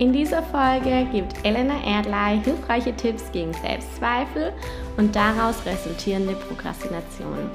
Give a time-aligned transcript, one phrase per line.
[0.00, 4.52] In dieser Folge gibt Elena Erdley hilfreiche Tipps gegen Selbstzweifel
[4.96, 7.50] und daraus resultierende Prokrastination.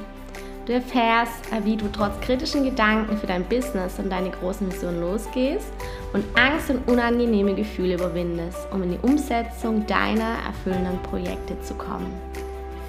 [0.66, 1.32] Du erfährst,
[1.64, 5.72] wie du trotz kritischen Gedanken für dein Business und deine großen Mission losgehst
[6.12, 12.12] und Angst und unangenehme Gefühle überwindest, um in die Umsetzung deiner erfüllenden Projekte zu kommen.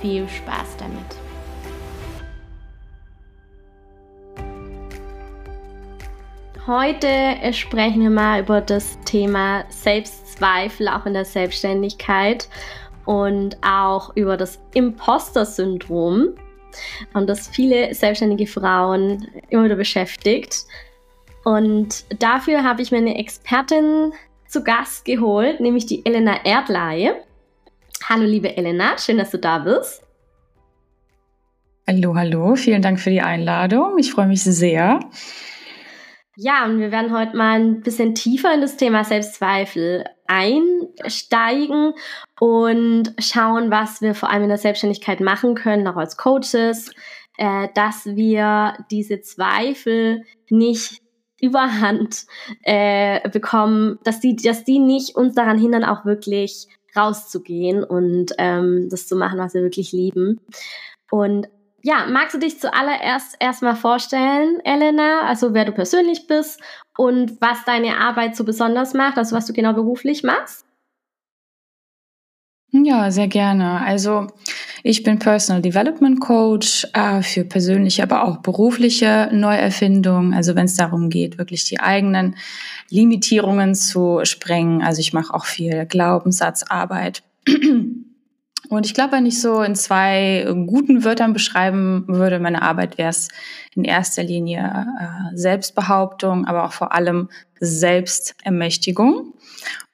[0.01, 1.24] Viel Spaß damit!
[6.67, 12.49] Heute sprechen wir mal über das Thema Selbstzweifel auch in der Selbstständigkeit
[13.05, 16.31] und auch über das Imposter-Syndrom
[17.13, 20.65] das viele selbstständige Frauen immer wieder beschäftigt.
[21.45, 24.15] Und dafür habe ich mir eine Expertin
[24.49, 27.13] zu Gast geholt, nämlich die Elena Erdley.
[28.09, 30.03] Hallo liebe Elena, schön, dass du da bist.
[31.87, 33.99] Hallo, hallo, vielen Dank für die Einladung.
[33.99, 35.01] Ich freue mich sehr.
[36.37, 41.93] Ja, und wir werden heute mal ein bisschen tiefer in das Thema Selbstzweifel einsteigen
[42.41, 46.91] und schauen, was wir vor allem in der Selbstständigkeit machen können, auch als Coaches,
[47.37, 51.03] äh, dass wir diese Zweifel nicht
[51.41, 52.25] überhand
[52.63, 58.89] äh, bekommen, dass die, dass die nicht uns daran hindern, auch wirklich rauszugehen und ähm,
[58.91, 60.41] das zu machen, was wir wirklich lieben.
[61.11, 61.49] Und
[61.85, 66.59] ja, magst du dich zuallererst erstmal vorstellen, Elena, also wer du persönlich bist
[66.97, 70.65] und was deine Arbeit so besonders macht, also was du genau beruflich machst?
[72.73, 73.83] Ja, sehr gerne.
[73.83, 74.29] Also
[74.83, 80.33] ich bin Personal Development Coach äh, für persönliche, aber auch berufliche Neuerfindungen.
[80.33, 82.37] Also wenn es darum geht, wirklich die eigenen
[82.89, 84.83] Limitierungen zu sprengen.
[84.83, 87.23] Also ich mache auch viel Glaubenssatzarbeit.
[88.69, 93.11] Und ich glaube, wenn ich so in zwei guten Wörtern beschreiben würde, meine Arbeit wäre
[93.11, 93.29] es
[93.75, 97.29] in erster Linie äh, Selbstbehauptung, aber auch vor allem
[97.61, 99.35] Selbstermächtigung.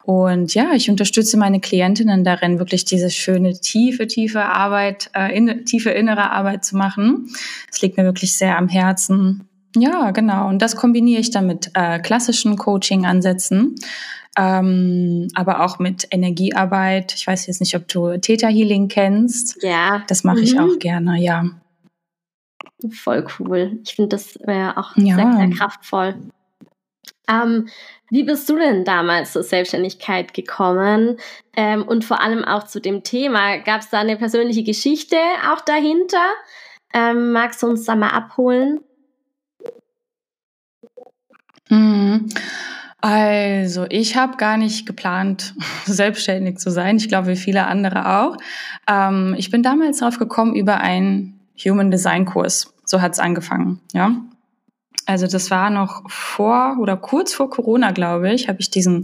[0.05, 5.65] Und ja, ich unterstütze meine Klientinnen darin, wirklich diese schöne, tiefe, tiefe Arbeit, äh, in,
[5.67, 7.29] tiefe innere Arbeit zu machen.
[7.71, 9.47] Es liegt mir wirklich sehr am Herzen.
[9.77, 10.49] Ja, genau.
[10.49, 13.77] Und das kombiniere ich dann mit äh, klassischen Coaching-Ansätzen
[14.37, 17.15] ähm, aber auch mit Energiearbeit.
[17.15, 19.63] Ich weiß jetzt nicht, ob du Theta Healing kennst.
[19.63, 20.03] Ja.
[20.07, 20.61] Das mache ich mhm.
[20.61, 21.45] auch gerne, ja.
[22.93, 23.79] Voll cool.
[23.85, 25.17] Ich finde das wäre auch ja.
[25.17, 26.15] sehr, sehr kraftvoll.
[27.29, 27.69] Ähm,
[28.11, 31.19] wie bist du denn damals zur Selbstständigkeit gekommen
[31.57, 33.59] ähm, und vor allem auch zu dem Thema?
[33.59, 35.17] Gab es da eine persönliche Geschichte
[35.53, 36.27] auch dahinter?
[36.93, 38.81] Ähm, magst du uns da mal abholen?
[41.69, 42.29] Mhm.
[43.01, 45.55] Also, ich habe gar nicht geplant,
[45.87, 46.97] selbstständig zu sein.
[46.97, 48.37] Ich glaube, wie viele andere auch.
[48.87, 52.75] Ähm, ich bin damals darauf gekommen über einen Human Design Kurs.
[52.85, 54.17] So hat es angefangen, ja.
[55.07, 59.03] Also das war noch vor oder kurz vor Corona, glaube ich, habe ich diesen,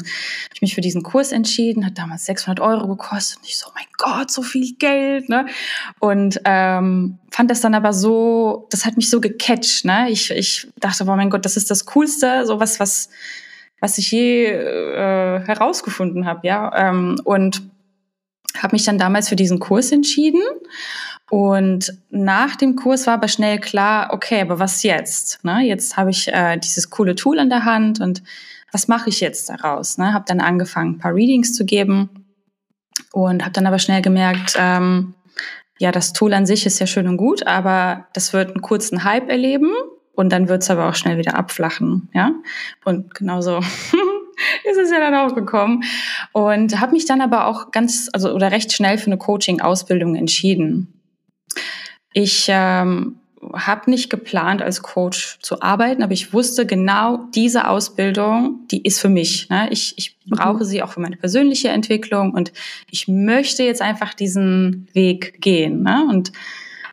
[0.55, 3.39] ich mich für diesen Kurs entschieden, hat damals 600 Euro gekostet.
[3.39, 5.47] Und ich so, mein Gott, so viel Geld, ne?
[5.99, 10.09] Und ähm, fand das dann aber so, das hat mich so gecatcht, ne?
[10.11, 13.09] Ich, ich dachte, oh mein Gott, das ist das Coolste, sowas, was was
[13.99, 16.73] ich je äh, herausgefunden habe, ja.
[16.75, 17.63] Ähm, und
[18.63, 20.41] habe mich dann damals für diesen Kurs entschieden.
[21.31, 25.45] Und nach dem Kurs war aber schnell klar, okay, aber was jetzt?
[25.45, 25.63] Ne?
[25.63, 28.23] Jetzt habe ich äh, dieses coole Tool in der Hand und
[28.73, 29.99] was mache ich jetzt daraus?
[29.99, 30.13] Ne?
[30.13, 32.27] Habe dann angefangen, ein paar Readings zu geben
[33.13, 35.15] und habe dann aber schnell gemerkt, ähm,
[35.79, 39.05] ja, das Tool an sich ist ja schön und gut, aber das wird einen kurzen
[39.05, 39.73] Hype erleben
[40.17, 42.33] und dann wird es aber auch schnell wieder abflachen, ja.
[42.85, 43.59] Und genauso
[44.65, 45.85] ist es ja dann auch gekommen.
[46.33, 50.93] Und habe mich dann aber auch ganz, also oder recht schnell für eine Coaching-Ausbildung entschieden.
[52.13, 53.21] Ich ähm,
[53.53, 59.01] habe nicht geplant, als Coach zu arbeiten, aber ich wusste genau, diese Ausbildung, die ist
[59.01, 59.49] für mich.
[59.51, 59.69] Ne?
[59.71, 60.37] Ich, ich mhm.
[60.37, 62.53] brauche sie auch für meine persönliche Entwicklung und
[62.91, 65.83] ich möchte jetzt einfach diesen Weg gehen.
[65.83, 66.07] Ne?
[66.09, 66.33] Und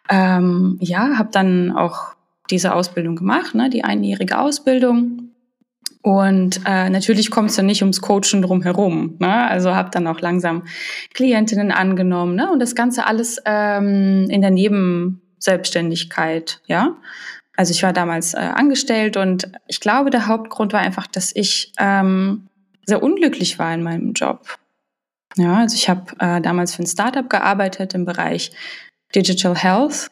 [0.09, 2.12] ähm, ja, habe dann auch
[2.49, 5.29] diese Ausbildung gemacht, ne, die einjährige Ausbildung.
[6.01, 9.15] Und äh, natürlich kommt es dann nicht ums Coachen drum herum.
[9.19, 9.47] Ne?
[9.47, 10.63] Also habe dann auch langsam
[11.13, 12.51] Klientinnen angenommen ne?
[12.51, 16.59] und das Ganze alles ähm, in der Nebenselbstständigkeit.
[16.67, 16.97] Ja,
[17.55, 21.71] also ich war damals äh, angestellt und ich glaube, der Hauptgrund war einfach, dass ich
[21.79, 22.49] ähm,
[22.85, 24.57] sehr unglücklich war in meinem Job.
[25.37, 28.51] Ja, also ich habe äh, damals für ein Startup gearbeitet im Bereich
[29.15, 30.09] Digital Health.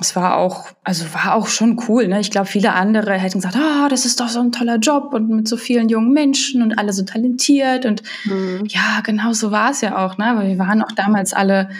[0.00, 2.06] Es war auch, also war auch schon cool.
[2.06, 2.20] Ne?
[2.20, 5.12] Ich glaube, viele andere hätten gesagt, ah, oh, das ist doch so ein toller Job
[5.12, 7.84] und mit so vielen jungen Menschen und alle so talentiert.
[7.84, 8.64] Und mhm.
[8.66, 10.32] ja, genau so war es ja auch, ne?
[10.36, 11.70] Weil wir waren auch damals alle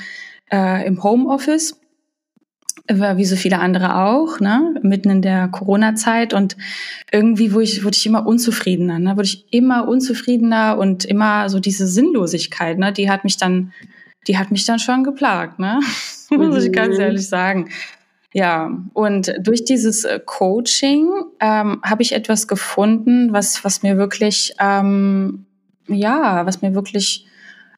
[0.51, 1.77] äh, im Homeoffice
[2.89, 6.57] wie so viele andere auch, ne, mitten in der Corona-Zeit und
[7.13, 11.61] irgendwie wurde ich, wurde ich immer unzufriedener, ne, wurde ich immer unzufriedener und immer so
[11.61, 13.73] diese Sinnlosigkeit, ne, die hat mich dann,
[14.27, 15.81] die hat mich dann schon geplagt, ne,
[16.31, 17.03] muss ich ganz mhm.
[17.03, 17.69] ehrlich sagen.
[18.35, 21.11] Ja, und durch dieses äh, Coaching
[21.41, 25.47] ähm, habe ich etwas gefunden, was, was mir wirklich, ähm,
[25.87, 27.27] ja, was mir wirklich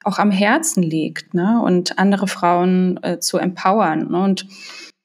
[0.02, 4.11] auch am Herzen liegt, ne, und andere Frauen äh, zu empowern.
[4.11, 4.23] Ne?
[4.23, 4.47] Und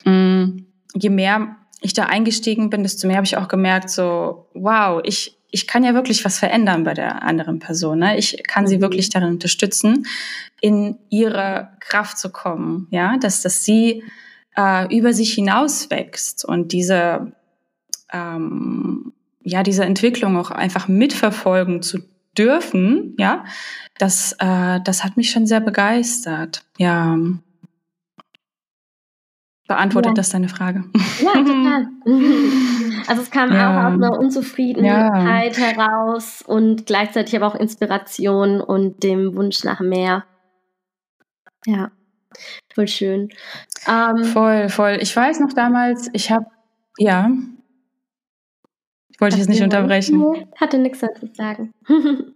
[0.06, 5.02] Mm, je mehr ich da eingestiegen bin, desto mehr habe ich auch gemerkt, so, wow,
[5.04, 8.00] ich, ich kann ja wirklich was verändern bei der anderen Person.
[8.00, 8.18] Ne?
[8.18, 8.82] Ich kann sie mhm.
[8.82, 10.08] wirklich darin unterstützen,
[10.62, 14.04] in ihre Kraft zu kommen, ja, dass, dass sie
[14.58, 17.32] äh, über sich hinaus wächst und diese,
[18.12, 22.00] ähm, ja, diese Entwicklung auch einfach mitverfolgen zu
[22.38, 23.46] dürfen, ja,
[23.98, 27.18] das, äh, das hat mich schon sehr begeistert, ja.
[29.68, 30.14] Beantwortet ja.
[30.14, 30.84] das deine Frage?
[31.22, 31.88] Ja, total.
[33.08, 33.70] Also es kam ja.
[33.70, 35.64] auch aus einer Unzufriedenheit ja.
[35.64, 40.26] heraus und gleichzeitig aber auch Inspiration und dem Wunsch nach mehr.
[41.68, 41.92] Ja,
[42.74, 43.30] voll schön.
[43.88, 44.98] Ähm, voll, voll.
[45.02, 46.46] Ich weiß noch damals, ich habe,
[46.98, 47.30] ja,
[49.10, 50.48] ich wollte dich jetzt nicht unterbrechen.
[50.60, 51.74] Hatte nichts dazu zu sagen.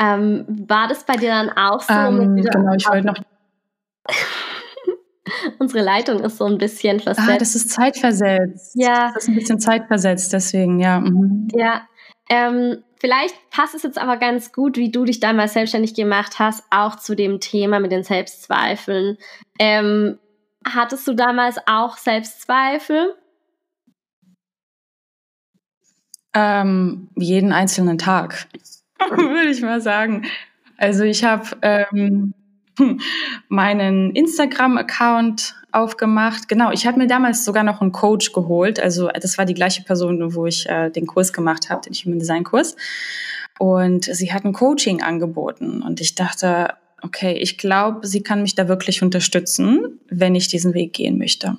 [0.00, 1.92] Ähm, war das bei dir dann auch so?
[1.92, 3.16] Ähm, genau, ich wollte noch.
[5.58, 7.28] Unsere Leitung ist so ein bisschen versetzt.
[7.28, 8.72] Ah, das ist zeitversetzt.
[8.76, 9.10] Ja.
[9.12, 11.00] Das ist ein bisschen zeitversetzt, deswegen, ja.
[11.00, 11.48] Mhm.
[11.52, 11.82] Ja.
[12.30, 16.64] Ähm, vielleicht passt es jetzt aber ganz gut, wie du dich damals selbstständig gemacht hast,
[16.70, 19.18] auch zu dem Thema mit den Selbstzweifeln.
[19.58, 20.18] Ähm,
[20.66, 23.14] hattest du damals auch Selbstzweifel?
[26.34, 28.46] Ähm, jeden einzelnen Tag.
[29.10, 30.26] würde ich mal sagen.
[30.76, 32.34] Also ich habe ähm,
[33.48, 36.48] meinen Instagram-Account aufgemacht.
[36.48, 38.80] Genau, ich habe mir damals sogar noch einen Coach geholt.
[38.80, 42.18] Also das war die gleiche Person, wo ich äh, den Kurs gemacht habe, den Human
[42.18, 42.76] Design Kurs.
[43.58, 45.82] Und sie hat ein Coaching angeboten.
[45.82, 50.74] Und ich dachte, okay, ich glaube, sie kann mich da wirklich unterstützen, wenn ich diesen
[50.74, 51.56] Weg gehen möchte.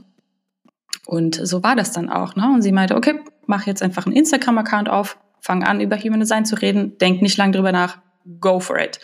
[1.06, 2.36] Und so war das dann auch.
[2.36, 2.52] Ne?
[2.54, 6.46] Und sie meinte, okay, mach jetzt einfach einen Instagram-Account auf, fang an, über Human Design
[6.46, 7.98] zu reden, denk nicht lang drüber nach,
[8.40, 9.00] go for it.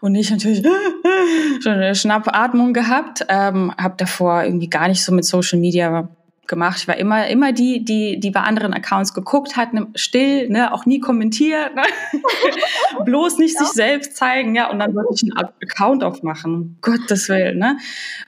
[0.00, 0.62] Und ich natürlich
[1.62, 6.08] schon eine Schnappatmung gehabt, ähm, habe davor irgendwie gar nicht so mit Social Media
[6.50, 6.78] gemacht.
[6.80, 10.74] Ich war immer, immer die, die, die bei anderen Accounts geguckt hat, ne, still, ne,
[10.74, 11.82] auch nie kommentiert, ne?
[13.04, 13.64] bloß nicht ja.
[13.64, 17.78] sich selbst zeigen, ja, und dann wollte ich einen Account aufmachen, Gottes Willen, ne.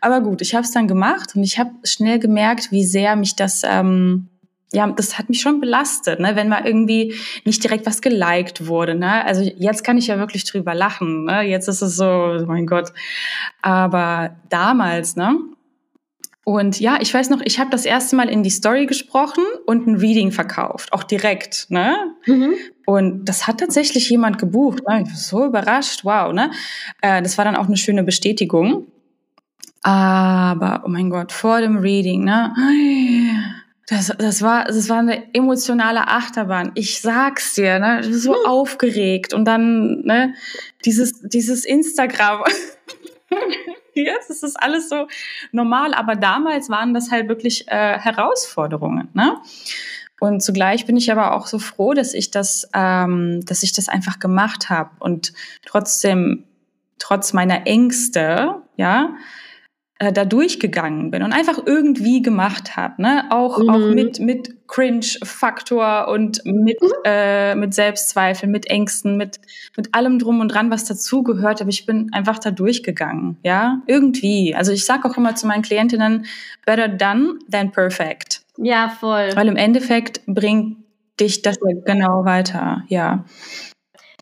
[0.01, 3.37] Aber gut, ich habe es dann gemacht und ich habe schnell gemerkt, wie sehr mich
[3.37, 4.29] das ähm,
[4.73, 7.15] ja, das hat mich schon belastet, ne, wenn mal irgendwie
[7.45, 8.95] nicht direkt was geliked wurde.
[8.95, 9.25] Ne?
[9.25, 11.25] Also jetzt kann ich ja wirklich drüber lachen.
[11.25, 11.43] Ne?
[11.43, 12.93] Jetzt ist es so, oh mein Gott.
[13.61, 15.39] Aber damals, ne?
[16.45, 19.87] Und ja, ich weiß noch, ich habe das erste Mal in die Story gesprochen und
[19.87, 21.96] ein Reading verkauft, auch direkt, ne?
[22.27, 22.55] Mhm.
[22.85, 24.82] Und das hat tatsächlich jemand gebucht.
[24.89, 25.05] Ne?
[25.05, 26.51] Ich war so überrascht, wow, ne?
[27.01, 28.89] Äh, das war dann auch eine schöne Bestätigung.
[29.82, 32.53] Aber, oh mein Gott, vor dem Reading, ne?
[33.86, 36.70] Das, das, war, das war eine emotionale Achterbahn.
[36.74, 38.05] Ich sag's dir, ne?
[38.05, 38.46] So hm.
[38.46, 39.34] aufgeregt.
[39.34, 40.34] Und dann, ne,
[40.84, 42.44] dieses, dieses Instagram.
[43.94, 45.06] Jetzt ist das alles so
[45.51, 49.36] normal, aber damals waren das halt wirklich äh, Herausforderungen, ne?
[50.22, 53.89] Und zugleich bin ich aber auch so froh, dass ich das, ähm, dass ich das
[53.89, 55.32] einfach gemacht habe und
[55.67, 56.44] trotzdem,
[57.01, 59.17] trotz meiner Ängste, ja,
[60.03, 63.27] äh, da durchgegangen bin und einfach irgendwie gemacht habe, ne?
[63.31, 63.71] Auch mhm.
[63.71, 66.89] auch mit mit Cringe-Faktor und mit mhm.
[67.05, 69.39] äh, mit Selbstzweifeln, mit Ängsten, mit
[69.77, 71.61] mit allem drum und dran, was dazugehört.
[71.61, 74.56] Aber ich bin einfach da durchgegangen, ja, irgendwie.
[74.56, 76.27] Also ich sage auch immer zu meinen Klientinnen:
[76.67, 78.43] Better done than perfect.
[78.56, 79.31] Ja, voll.
[79.37, 80.79] Weil im Endeffekt bringt
[81.21, 83.25] dich das genau weiter, ja.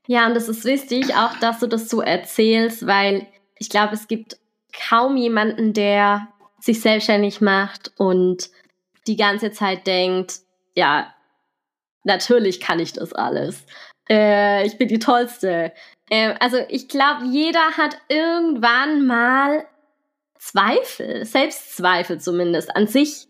[0.07, 4.09] Ja, und das ist wichtig, auch dass du das so erzählst, weil ich glaube, es
[4.09, 4.37] gibt
[4.73, 6.29] kaum jemanden, der
[6.61, 8.50] sich selbstständig macht und
[9.07, 10.41] die ganze Zeit denkt,
[10.75, 11.12] ja,
[12.05, 13.65] natürlich kann ich das alles.
[14.09, 15.73] Äh, ich bin die Tollste.
[16.11, 19.67] Äh, also ich glaube, jeder hat irgendwann mal
[20.39, 23.29] Zweifel, Selbstzweifel zumindest an sich.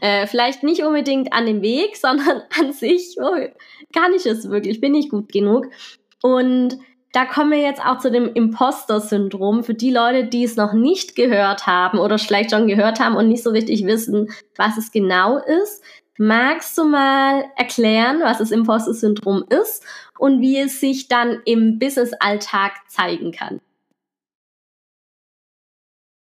[0.00, 3.36] Äh, vielleicht nicht unbedingt an dem Weg, sondern an sich, oh,
[3.94, 5.66] kann ich es wirklich, bin ich gut genug.
[6.22, 6.78] Und
[7.12, 9.64] da kommen wir jetzt auch zu dem Imposter-Syndrom.
[9.64, 13.28] Für die Leute, die es noch nicht gehört haben oder vielleicht schon gehört haben und
[13.28, 15.82] nicht so richtig wissen, was es genau ist.
[16.18, 19.84] Magst du mal erklären, was das Imposter-Syndrom ist
[20.18, 23.60] und wie es sich dann im Business-Alltag zeigen kann?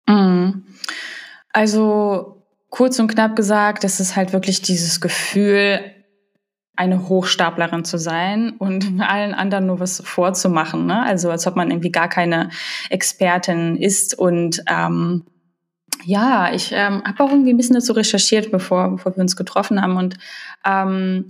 [0.07, 0.67] Mhm.
[1.53, 5.96] Also kurz und knapp gesagt, das ist halt wirklich dieses Gefühl,
[6.77, 10.87] eine Hochstaplerin zu sein und allen anderen nur was vorzumachen.
[10.87, 11.03] Ne?
[11.03, 12.51] Also als ob man irgendwie gar keine
[12.91, 14.19] Expertin ist.
[14.19, 15.25] Und ähm,
[16.05, 19.81] ja, ich ähm, habe auch irgendwie ein bisschen dazu recherchiert, bevor, bevor wir uns getroffen
[19.81, 19.97] haben.
[19.97, 20.17] Und
[20.65, 21.27] ähm,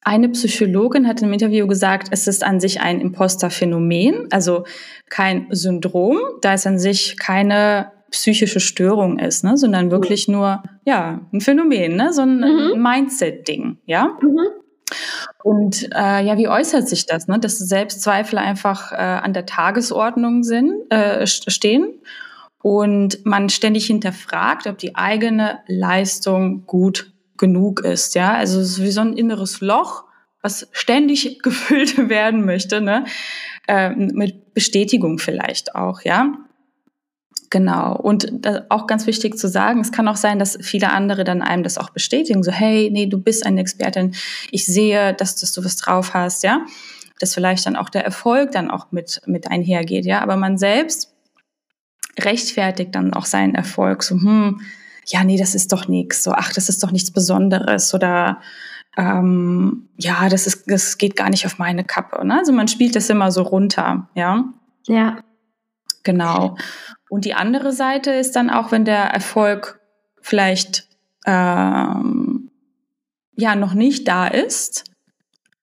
[0.00, 4.64] eine Psychologin hat im Interview gesagt, es ist an sich ein Imposter-Phänomen, also
[5.10, 11.20] kein Syndrom, da es an sich keine psychische Störung ist, ne, sondern wirklich nur ja
[11.32, 12.82] ein Phänomen, ne, so ein mhm.
[12.82, 14.16] Mindset-Ding, ja.
[14.20, 14.48] Mhm.
[15.42, 20.42] Und äh, ja, wie äußert sich das, ne, dass Selbstzweifel einfach äh, an der Tagesordnung
[20.42, 22.00] sind, äh, stehen
[22.62, 28.34] und man ständig hinterfragt, ob die eigene Leistung gut genug ist, ja.
[28.34, 30.04] Also es ist wie so ein inneres Loch,
[30.42, 33.04] was ständig gefüllt werden möchte, ne,
[33.66, 36.32] äh, mit Bestätigung vielleicht auch, ja.
[37.50, 37.96] Genau.
[37.96, 38.30] Und
[38.68, 41.78] auch ganz wichtig zu sagen, es kann auch sein, dass viele andere dann einem das
[41.78, 42.42] auch bestätigen.
[42.42, 44.14] So, hey, nee, du bist eine Expertin.
[44.50, 46.66] Ich sehe, dass, dass du was drauf hast, ja.
[47.20, 50.20] Dass vielleicht dann auch der Erfolg dann auch mit, mit einhergeht, ja.
[50.20, 51.14] Aber man selbst
[52.18, 54.02] rechtfertigt dann auch seinen Erfolg.
[54.02, 54.60] So, hm,
[55.06, 56.22] ja, nee, das ist doch nichts.
[56.22, 57.94] So, ach, das ist doch nichts Besonderes.
[57.94, 58.40] Oder,
[58.98, 62.26] ähm, ja, das ist, das geht gar nicht auf meine Kappe.
[62.26, 62.38] Ne?
[62.38, 64.44] Also man spielt das immer so runter, ja.
[64.86, 65.18] Ja.
[66.08, 66.56] Genau.
[67.10, 69.78] Und die andere Seite ist dann auch, wenn der Erfolg
[70.22, 70.88] vielleicht
[71.26, 72.50] ähm,
[73.36, 74.84] ja noch nicht da ist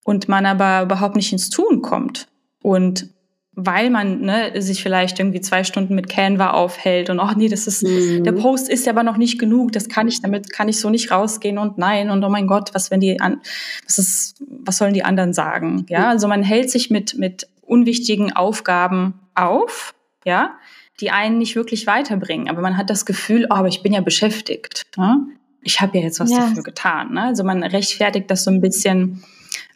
[0.04, 2.28] und man aber überhaupt nicht ins Tun kommt
[2.62, 3.10] und
[3.54, 7.66] weil man ne, sich vielleicht irgendwie zwei Stunden mit Canva aufhält und ach nee, das
[7.66, 8.24] ist mhm.
[8.24, 11.10] der Post ist aber noch nicht genug, das kann ich damit kann ich so nicht
[11.10, 13.42] rausgehen und nein und oh mein Gott, was wenn die an
[13.86, 15.88] was ist was sollen die anderen sagen?
[15.90, 20.58] Ja, also man hält sich mit mit unwichtigen Aufgaben auf, ja,
[21.00, 22.50] die einen nicht wirklich weiterbringen.
[22.50, 24.84] Aber man hat das Gefühl, oh, aber ich bin ja beschäftigt.
[24.98, 25.26] Ne?
[25.62, 26.40] Ich habe ja jetzt was ja.
[26.40, 27.14] dafür getan.
[27.14, 27.24] Ne?
[27.24, 29.24] Also man rechtfertigt das so ein bisschen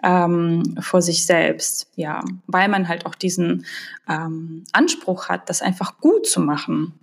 [0.04, 3.66] ähm, vor sich selbst, ja, weil man halt auch diesen
[4.08, 6.94] ähm, Anspruch hat, das einfach gut zu machen.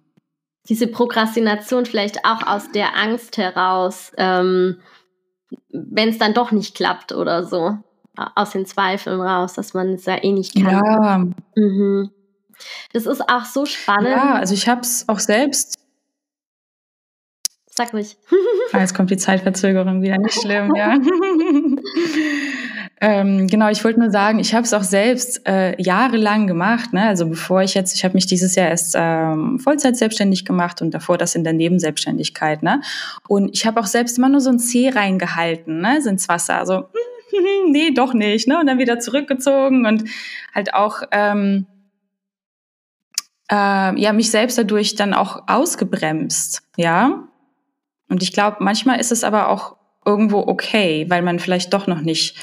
[0.69, 4.79] Diese Prokrastination vielleicht auch aus der Angst heraus, ähm,
[5.71, 7.79] wenn es dann doch nicht klappt oder so,
[8.35, 10.65] aus den Zweifeln raus, dass man es ja eh nicht kann.
[10.65, 11.19] Ja.
[11.55, 12.11] Mhm.
[12.93, 14.11] Das ist auch so spannend.
[14.11, 15.77] Ja, also ich habe es auch selbst.
[17.79, 18.17] Sag ruhig.
[18.73, 20.95] ah, jetzt kommt die Zeitverzögerung wieder, nicht schlimm, ja.
[23.03, 26.95] ähm, genau, ich wollte nur sagen, ich habe es auch selbst äh, jahrelang gemacht.
[26.95, 27.07] Ne?
[27.07, 30.93] Also bevor ich jetzt, ich habe mich dieses Jahr erst ähm, Vollzeit selbstständig gemacht und
[30.93, 32.63] davor das in der Nebenselbstständigkeit.
[32.63, 32.81] Ne?
[33.29, 36.01] Und ich habe auch selbst immer nur so ein C reingehalten, ne?
[36.01, 36.59] so ins Wasser.
[36.59, 36.89] Also,
[37.69, 38.49] nee, doch nicht.
[38.49, 38.59] Ne?
[38.59, 40.05] Und dann wieder zurückgezogen und
[40.55, 41.03] halt auch...
[41.11, 41.67] Ähm,
[43.51, 47.25] äh, ja mich selbst dadurch dann auch ausgebremst, ja.
[48.09, 52.01] Und ich glaube, manchmal ist es aber auch irgendwo okay, weil man vielleicht doch noch
[52.01, 52.37] nicht,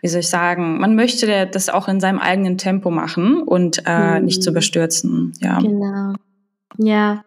[0.00, 4.20] wie soll ich sagen, man möchte das auch in seinem eigenen Tempo machen und äh,
[4.20, 4.26] mhm.
[4.26, 5.58] nicht zu überstürzen, ja.
[5.58, 6.14] Genau.
[6.78, 7.24] Ja.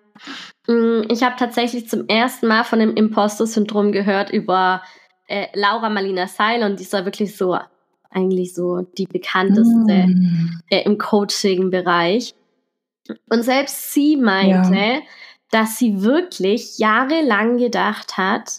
[0.67, 4.81] Mm, ich habe tatsächlich zum ersten Mal von dem Imposter-Syndrom gehört über
[5.27, 7.57] äh, Laura Malina Seil und die ist ja wirklich so
[8.09, 10.61] eigentlich so die bekannteste mm.
[10.69, 12.33] äh, im Coaching-Bereich.
[13.29, 14.99] Und selbst sie meinte, ja.
[15.51, 18.51] dass sie wirklich jahrelang gedacht hat,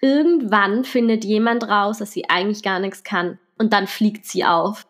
[0.00, 3.38] irgendwann findet jemand raus, dass sie eigentlich gar nichts kann.
[3.58, 4.86] Und dann fliegt sie auf.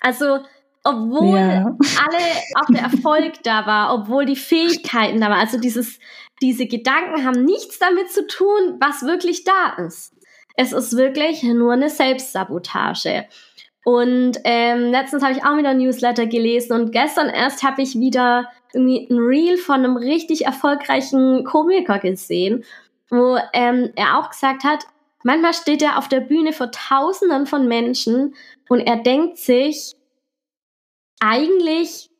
[0.00, 0.40] Also,
[0.84, 1.64] obwohl ja.
[1.64, 2.22] alle,
[2.60, 5.98] auch der Erfolg da war, obwohl die Fähigkeiten da waren, also dieses,
[6.42, 10.14] diese Gedanken haben nichts damit zu tun, was wirklich da ist.
[10.56, 13.26] Es ist wirklich nur eine Selbstsabotage.
[13.84, 17.98] Und ähm, letztens habe ich auch wieder ein Newsletter gelesen und gestern erst habe ich
[17.98, 22.64] wieder irgendwie ein Reel von einem richtig erfolgreichen Komiker gesehen,
[23.10, 24.84] wo ähm, er auch gesagt hat,
[25.24, 28.34] manchmal steht er auf der Bühne vor Tausenden von Menschen
[28.68, 29.96] und er denkt sich,
[31.18, 32.11] eigentlich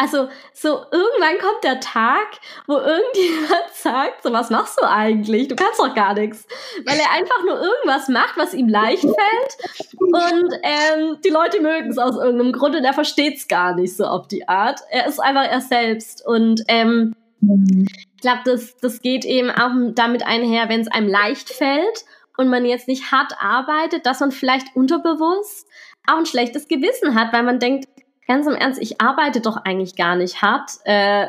[0.00, 2.26] also so irgendwann kommt der Tag,
[2.66, 5.48] wo irgendjemand sagt, so was machst du eigentlich?
[5.48, 6.46] Du kannst doch gar nichts.
[6.86, 9.92] Weil er einfach nur irgendwas macht, was ihm leicht fällt.
[9.98, 13.94] Und ähm, die Leute mögen es aus irgendeinem Grund und er versteht es gar nicht
[13.94, 14.80] so auf die Art.
[14.88, 16.26] Er ist einfach er selbst.
[16.26, 21.50] Und ähm, ich glaube, das, das geht eben auch damit einher, wenn es einem leicht
[21.50, 22.06] fällt
[22.38, 25.66] und man jetzt nicht hart arbeitet, dass man vielleicht unterbewusst
[26.06, 27.86] auch ein schlechtes Gewissen hat, weil man denkt,
[28.30, 30.70] ganz im Ernst, ich arbeite doch eigentlich gar nicht hart.
[30.84, 31.26] Äh,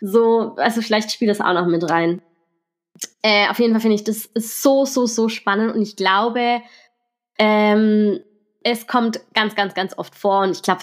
[0.00, 2.22] so, also vielleicht spielt das auch noch mit rein.
[3.22, 6.60] Äh, auf jeden Fall finde ich das so, so, so spannend und ich glaube,
[7.38, 8.18] ähm,
[8.64, 10.80] es kommt ganz, ganz, ganz oft vor und ich glaube,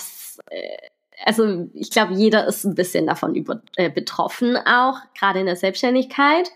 [0.52, 0.78] äh,
[1.26, 5.58] also ich glaube, jeder ist ein bisschen davon über, äh, betroffen, auch gerade in der
[5.58, 6.50] Selbstständigkeit.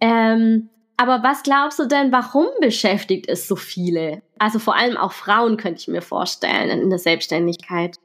[0.00, 4.22] Ähm, aber was glaubst du denn, warum beschäftigt es so viele?
[4.40, 7.98] Also vor allem auch Frauen könnte ich mir vorstellen in der Selbstständigkeit.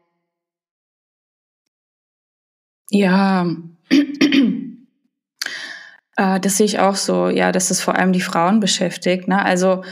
[2.90, 3.46] Ja,
[6.16, 9.28] äh, das sehe ich auch so, ja, dass es vor allem die Frauen beschäftigt.
[9.28, 9.44] Ne?
[9.44, 9.84] Also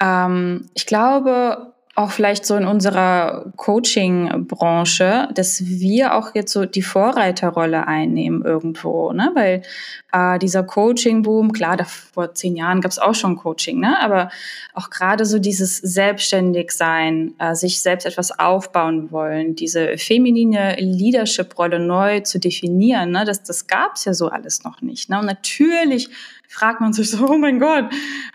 [0.00, 6.80] ähm, ich glaube, auch vielleicht so in unserer Coaching-Branche, dass wir auch jetzt so die
[6.80, 9.30] Vorreiterrolle einnehmen irgendwo, ne?
[9.34, 9.62] Weil
[10.10, 14.00] äh, dieser Coaching-Boom, klar, da vor zehn Jahren gab es auch schon Coaching, ne?
[14.00, 14.30] Aber
[14.72, 22.20] auch gerade so dieses Selbstständigsein, äh, sich selbst etwas aufbauen wollen, diese feminine Leadership-Rolle neu
[22.20, 23.26] zu definieren, ne?
[23.26, 25.10] Das, das gab es ja so alles noch nicht.
[25.10, 25.18] Ne?
[25.18, 26.08] Und natürlich
[26.52, 27.86] fragt man sich so, oh mein Gott,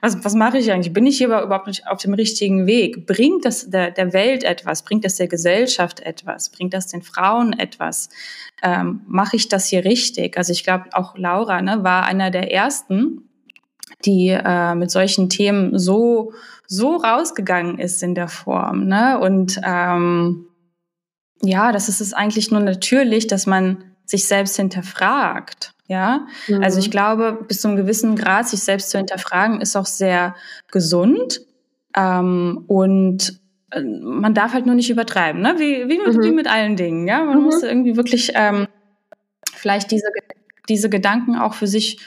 [0.02, 0.94] was, was mache ich eigentlich?
[0.94, 3.06] Bin ich hier überhaupt nicht auf dem richtigen Weg?
[3.06, 4.84] Bringt das der, der Welt etwas?
[4.84, 6.50] Bringt das der Gesellschaft etwas?
[6.50, 8.10] Bringt das den Frauen etwas?
[8.62, 10.38] Ähm, mache ich das hier richtig?
[10.38, 13.30] Also ich glaube, auch Laura ne, war einer der ersten,
[14.06, 16.34] die äh, mit solchen Themen so
[16.68, 18.88] so rausgegangen ist in der Form.
[18.88, 19.18] Ne?
[19.20, 20.48] Und ähm,
[21.42, 25.74] ja, das ist es eigentlich nur natürlich, dass man sich selbst hinterfragt.
[25.88, 26.64] Ja, mhm.
[26.64, 30.36] also ich glaube, bis zu einem gewissen Grad sich selbst zu hinterfragen, ist auch sehr
[30.70, 31.42] gesund.
[31.96, 33.40] Ähm, und
[33.72, 35.56] äh, man darf halt nur nicht übertreiben, ne?
[35.58, 36.24] wie, wie, mit, mhm.
[36.24, 37.08] wie mit allen Dingen.
[37.08, 37.44] Ja, man mhm.
[37.46, 38.68] muss irgendwie wirklich ähm,
[39.56, 40.08] vielleicht diese,
[40.68, 42.00] diese Gedanken auch für sich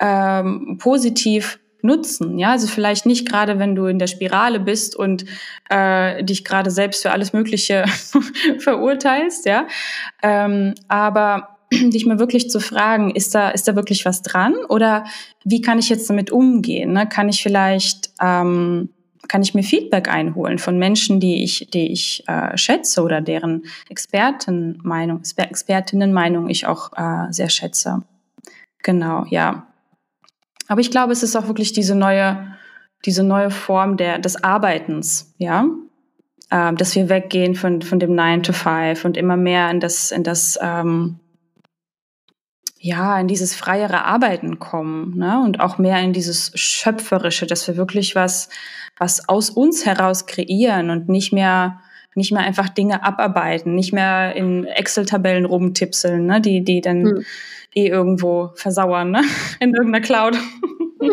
[0.00, 2.38] ähm, positiv nutzen.
[2.38, 5.26] Ja, also vielleicht nicht gerade, wenn du in der Spirale bist und
[5.68, 7.84] äh, dich gerade selbst für alles Mögliche
[8.58, 9.66] verurteilst, ja.
[10.22, 11.53] Ähm, aber
[11.90, 14.54] dich mal wirklich zu fragen, ist da, ist da wirklich was dran?
[14.68, 15.04] Oder
[15.44, 16.92] wie kann ich jetzt damit umgehen?
[16.92, 17.08] Ne?
[17.08, 18.90] Kann ich vielleicht, ähm,
[19.28, 23.64] kann ich mir Feedback einholen von Menschen, die ich, die ich äh, schätze oder deren
[23.88, 28.02] Expertenmeinung, Expertinnenmeinung ich auch äh, sehr schätze.
[28.82, 29.66] Genau, ja.
[30.68, 32.54] Aber ich glaube, es ist auch wirklich diese neue,
[33.04, 35.66] diese neue Form der, des Arbeitens, ja.
[36.50, 40.10] Äh, dass wir weggehen von, von dem 9 to 5 und immer mehr in das,
[40.10, 41.18] in das, ähm,
[42.84, 45.42] ja, in dieses freiere Arbeiten kommen ne?
[45.42, 48.50] und auch mehr in dieses Schöpferische, dass wir wirklich was,
[48.98, 51.80] was aus uns heraus kreieren und nicht mehr,
[52.14, 56.42] nicht mehr einfach Dinge abarbeiten, nicht mehr in Excel-Tabellen rumtipseln, ne?
[56.42, 57.24] die, die dann hm.
[57.74, 59.22] eh irgendwo versauern, ne?
[59.60, 60.36] in irgendeiner Cloud.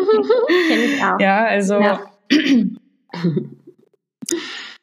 [1.19, 1.79] Ja, also.
[1.79, 1.99] Ja,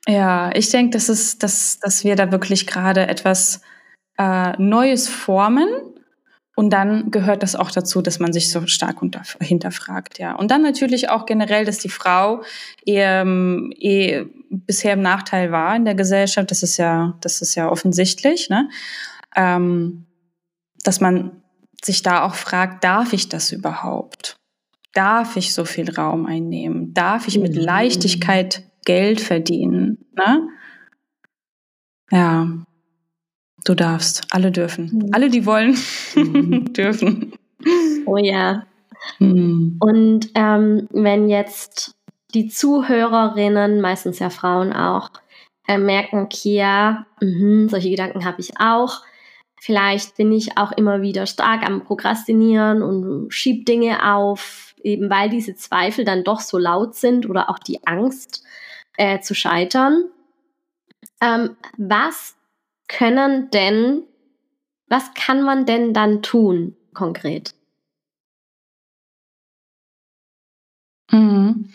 [0.07, 3.62] ja ich denke, das ist, dass, dass wir da wirklich gerade etwas
[4.18, 5.68] äh, Neues formen
[6.59, 8.97] und dann gehört das auch dazu, dass man sich so stark
[9.38, 10.35] hinterfragt, ja.
[10.35, 12.42] Und dann natürlich auch generell, dass die Frau
[12.85, 16.51] eher, eh bisher im Nachteil war in der Gesellschaft.
[16.51, 18.68] Das ist ja, das ist ja offensichtlich, ne?
[19.37, 20.07] Ähm,
[20.83, 21.42] dass man
[21.81, 24.40] sich da auch fragt, darf ich das überhaupt?
[24.94, 26.92] Darf ich so viel Raum einnehmen?
[26.92, 27.61] Darf ich mit mhm.
[27.61, 30.07] Leichtigkeit Geld verdienen?
[30.16, 30.49] Ne?
[32.11, 32.49] Ja,
[33.68, 34.22] Du darfst.
[34.31, 34.90] Alle dürfen.
[34.90, 35.11] Mhm.
[35.12, 35.76] Alle, die wollen,
[36.14, 36.72] mhm.
[36.72, 37.35] dürfen.
[38.07, 38.64] Oh ja.
[39.18, 39.76] Mhm.
[39.78, 41.94] Und ähm, wenn jetzt
[42.33, 45.11] die Zuhörerinnen, meistens ja Frauen auch,
[45.66, 49.02] äh, merken, Kia, mh, solche Gedanken habe ich auch.
[49.61, 55.28] Vielleicht bin ich auch immer wieder stark am Prokrastinieren und schieb Dinge auf, eben weil
[55.28, 58.42] diese Zweifel dann doch so laut sind oder auch die Angst
[58.96, 60.04] äh, zu scheitern.
[61.20, 62.38] Ähm, was
[62.88, 64.03] können denn,
[64.88, 67.55] was kann man denn dann tun konkret?
[71.11, 71.70] Mhm.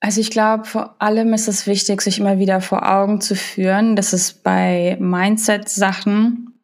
[0.00, 3.96] Also ich glaube, vor allem ist es wichtig, sich immer wieder vor Augen zu führen,
[3.96, 6.54] dass es bei Mindset-Sachen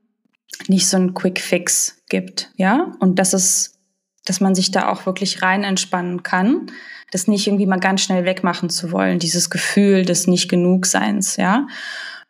[0.68, 3.78] nicht so einen Quick Fix gibt, ja, und dass es,
[4.24, 6.72] dass man sich da auch wirklich rein entspannen kann,
[7.10, 11.36] das nicht irgendwie mal ganz schnell wegmachen zu wollen, dieses Gefühl des nicht genug Seins,
[11.36, 11.66] ja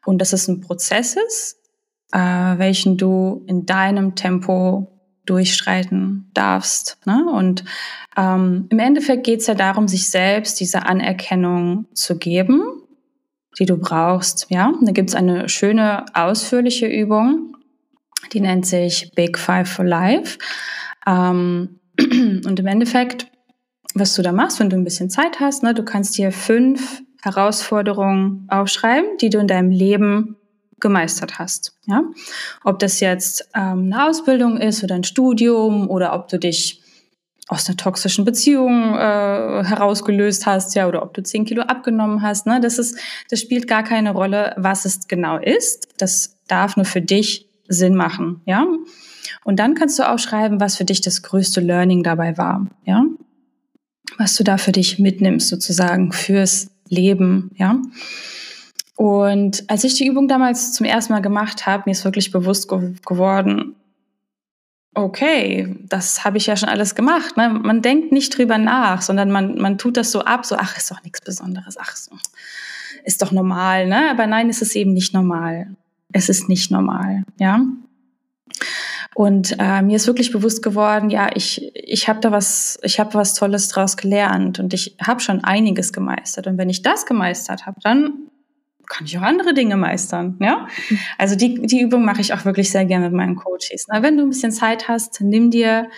[0.06, 1.58] und dass es ein Prozess ist,
[2.12, 4.92] äh, welchen du in deinem Tempo
[5.26, 6.98] durchstreiten darfst.
[7.04, 7.26] Ne?
[7.30, 7.64] Und
[8.16, 12.62] ähm, im Endeffekt geht es ja darum, sich selbst diese Anerkennung zu geben,
[13.58, 14.46] die du brauchst.
[14.50, 17.56] Ja, da gibt es eine schöne ausführliche Übung,
[18.32, 20.38] die nennt sich Big Five for Life.
[21.06, 23.26] Ähm, und im Endeffekt,
[23.94, 27.02] was du da machst, wenn du ein bisschen Zeit hast, ne, du kannst dir fünf
[27.26, 30.36] Herausforderungen aufschreiben, die du in deinem Leben
[30.80, 31.76] gemeistert hast.
[31.86, 32.02] Ja?
[32.64, 36.82] Ob das jetzt ähm, eine Ausbildung ist oder ein Studium oder ob du dich
[37.48, 42.46] aus einer toxischen Beziehung äh, herausgelöst hast, ja, oder ob du zehn Kilo abgenommen hast.
[42.46, 42.60] Ne?
[42.60, 42.98] Das ist,
[43.30, 45.88] das spielt gar keine Rolle, was es genau ist.
[45.98, 48.66] Das darf nur für dich Sinn machen, ja.
[49.44, 53.04] Und dann kannst du auch schreiben, was für dich das größte Learning dabei war, ja.
[54.18, 57.80] Was du da für dich mitnimmst, sozusagen fürs Leben, ja.
[58.96, 62.68] Und als ich die Übung damals zum ersten Mal gemacht habe, mir ist wirklich bewusst
[62.68, 63.76] ge geworden,
[64.94, 67.36] okay, das habe ich ja schon alles gemacht.
[67.36, 67.50] Ne?
[67.50, 70.90] Man denkt nicht drüber nach, sondern man, man tut das so ab, so, ach, ist
[70.90, 72.16] doch nichts Besonderes, ach, so,
[73.04, 73.86] ist doch normal.
[73.86, 74.10] Ne?
[74.10, 75.76] Aber nein, es ist eben nicht normal.
[76.12, 77.60] Es ist nicht normal, ja.
[79.16, 83.14] Und äh, mir ist wirklich bewusst geworden, ja, ich, ich habe da was, ich habe
[83.14, 86.46] was Tolles draus gelernt und ich habe schon einiges gemeistert.
[86.46, 88.12] Und wenn ich das gemeistert habe, dann
[88.86, 90.36] kann ich auch andere Dinge meistern.
[90.38, 90.68] Ja?
[91.16, 93.86] Also die, die Übung mache ich auch wirklich sehr gerne mit meinen Coaches.
[93.88, 95.88] Na, wenn du ein bisschen Zeit hast, nimm dir,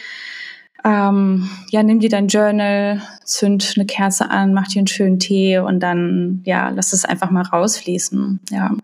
[0.84, 5.58] ähm, ja, nimm dir dein Journal, zünd eine Kerze an, mach dir einen schönen Tee
[5.58, 8.38] und dann, ja, lass es einfach mal rausfließen.
[8.52, 8.76] Ja.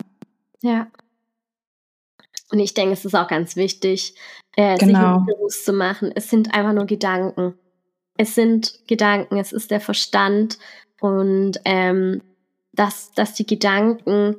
[0.61, 0.89] Ja.
[2.55, 4.15] Und ich denke, es ist auch ganz wichtig,
[4.55, 5.19] äh, genau.
[5.19, 6.13] sich bewusst zu machen.
[6.15, 7.55] Es sind einfach nur Gedanken.
[8.17, 10.59] Es sind Gedanken, es ist der Verstand
[11.01, 12.23] und ähm,
[12.73, 14.37] dass, dass die Gedanken,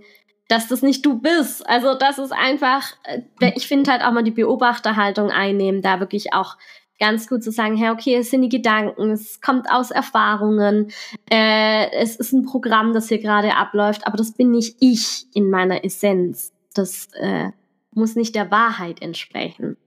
[0.47, 1.67] dass das nicht du bist.
[1.67, 6.31] Also das ist einfach, äh, ich finde halt auch mal die Beobachterhaltung einnehmen, da wirklich
[6.31, 6.55] auch
[7.01, 10.93] ganz gut zu sagen, hey, okay, es sind die Gedanken, es kommt aus Erfahrungen,
[11.29, 15.49] äh, es ist ein Programm, das hier gerade abläuft, aber das bin nicht ich in
[15.49, 16.53] meiner Essenz.
[16.73, 17.51] Das äh,
[17.95, 19.77] muss nicht der Wahrheit entsprechen.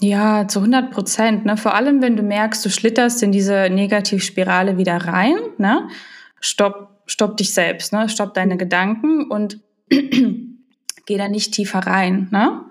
[0.00, 1.46] Ja, zu 100 Prozent.
[1.46, 1.56] Ne?
[1.56, 5.36] Vor allem, wenn du merkst, du schlitterst in diese Negativspirale wieder rein.
[5.56, 5.88] Ne?
[6.40, 8.08] Stopp, stopp dich selbst, ne?
[8.08, 9.60] stopp deine Gedanken und
[9.90, 12.28] geh da nicht tiefer rein.
[12.30, 12.62] Ne?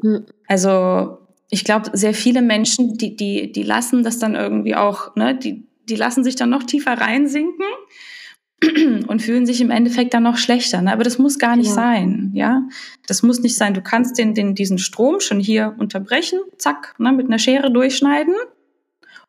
[0.00, 0.26] Mhm.
[0.46, 1.18] Also
[1.50, 5.36] ich glaube, sehr viele Menschen, die, die, die lassen das dann irgendwie auch, ne?
[5.36, 7.66] die, die lassen sich dann noch tiefer reinsinken
[9.08, 10.82] und fühlen sich im Endeffekt dann noch schlechter.
[10.82, 10.92] Ne?
[10.92, 11.74] Aber das muss gar nicht ja.
[11.74, 12.62] sein, ja.
[13.06, 13.74] Das muss nicht sein.
[13.74, 18.34] Du kannst den, den, diesen Strom schon hier unterbrechen, zack, ne, mit einer Schere durchschneiden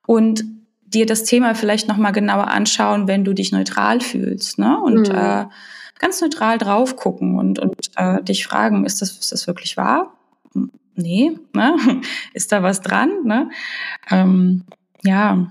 [0.06, 0.44] und
[0.86, 4.80] dir das Thema vielleicht noch mal genauer anschauen, wenn du dich neutral fühlst, ne?
[4.80, 5.16] Und mhm.
[5.16, 5.46] äh,
[6.00, 10.14] ganz neutral drauf gucken und, und äh, dich fragen, ist das, ist das wirklich wahr?
[10.54, 11.76] Hm, nee, ne?
[12.34, 13.24] Ist da was dran?
[13.24, 13.50] Ne?
[14.12, 14.64] Ähm,
[15.04, 15.48] ja,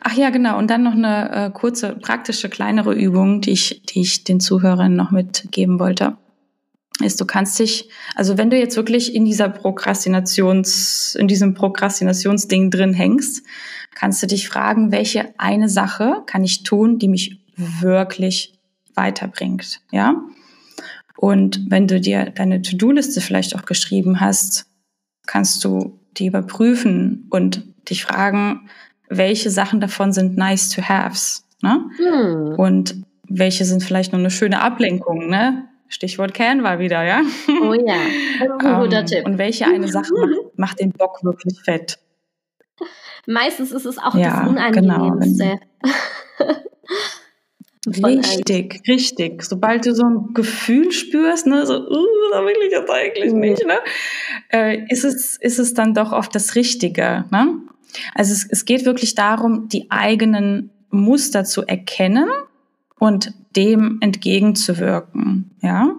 [0.00, 0.58] Ach ja, genau.
[0.58, 4.94] Und dann noch eine äh, kurze, praktische, kleinere Übung, die ich, die ich den Zuhörern
[4.94, 6.16] noch mitgeben wollte.
[7.00, 12.70] Ist, du kannst dich, also wenn du jetzt wirklich in dieser Prokrastinations, in diesem Prokrastinationsding
[12.70, 13.44] drin hängst,
[13.94, 18.58] kannst du dich fragen, welche eine Sache kann ich tun, die mich wirklich
[18.94, 20.22] weiterbringt, ja?
[21.16, 24.66] Und wenn du dir deine To-Do-Liste vielleicht auch geschrieben hast,
[25.26, 28.68] kannst du die überprüfen und dich fragen,
[29.16, 31.44] welche Sachen davon sind nice to haves.
[31.62, 31.84] Ne?
[31.96, 32.54] Hm.
[32.58, 32.96] Und
[33.28, 35.68] welche sind vielleicht nur eine schöne Ablenkung, ne?
[35.88, 37.20] Stichwort Canva wieder, ja?
[37.62, 37.94] Oh ja,
[38.40, 39.26] ein guter ähm, Tipp.
[39.26, 41.98] Und welche eine Sache macht, macht, den Bock wirklich fett?
[43.26, 45.60] Meistens ist es auch ja, das Unangenehmste.
[47.84, 48.06] Genau.
[48.06, 49.42] richtig, richtig.
[49.42, 53.66] Sobald du so ein Gefühl spürst, ne, so, uh, da will ich jetzt eigentlich nicht,
[53.66, 53.80] ne,
[54.52, 57.58] äh, ist es, ist es dann doch oft das Richtige, ne?
[58.14, 62.28] Also es, es geht wirklich darum, die eigenen Muster zu erkennen
[62.98, 65.94] und dem entgegenzuwirken, ja.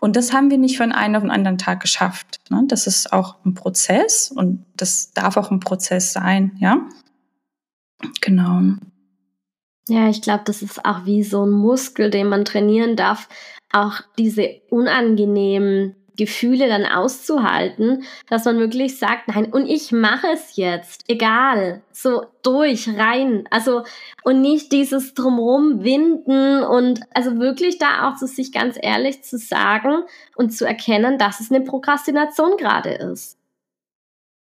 [0.00, 2.40] Und das haben wir nicht von einem auf den anderen Tag geschafft.
[2.50, 2.64] Ne?
[2.68, 6.86] Das ist auch ein Prozess und das darf auch ein Prozess sein, ja.
[8.20, 8.76] Genau.
[9.88, 13.28] Ja, ich glaube, das ist auch wie so ein Muskel, den man trainieren darf,
[13.72, 20.56] auch diese unangenehmen Gefühle dann auszuhalten, dass man wirklich sagt, nein, und ich mache es
[20.56, 23.82] jetzt, egal, so durch, rein, also
[24.22, 29.38] und nicht dieses drumrum winden und also wirklich da auch zu sich ganz ehrlich zu
[29.38, 30.02] sagen
[30.34, 33.38] und zu erkennen, dass es eine Prokrastination gerade ist.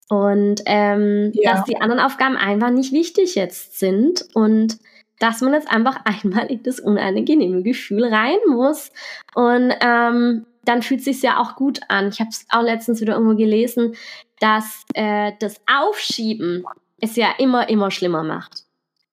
[0.08, 1.54] Und ähm, ja.
[1.54, 4.78] dass die anderen Aufgaben einfach nicht wichtig jetzt sind und
[5.18, 8.90] dass man jetzt einfach einmal in das unangenehme Gefühl rein muss.
[9.34, 12.08] Und ähm, dann fühlt es sich ja auch gut an.
[12.08, 13.94] Ich habe es auch letztens wieder irgendwo gelesen,
[14.40, 16.64] dass äh, das Aufschieben
[17.00, 18.64] es ja immer, immer schlimmer macht.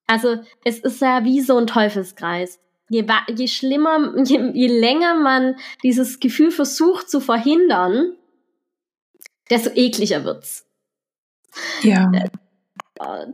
[0.08, 2.60] Also es ist ja wie so ein Teufelskreis.
[2.90, 8.14] Je, je schlimmer, je, je länger man dieses Gefühl versucht zu verhindern,
[9.50, 10.66] desto ekliger wird's.
[11.82, 12.12] Ja.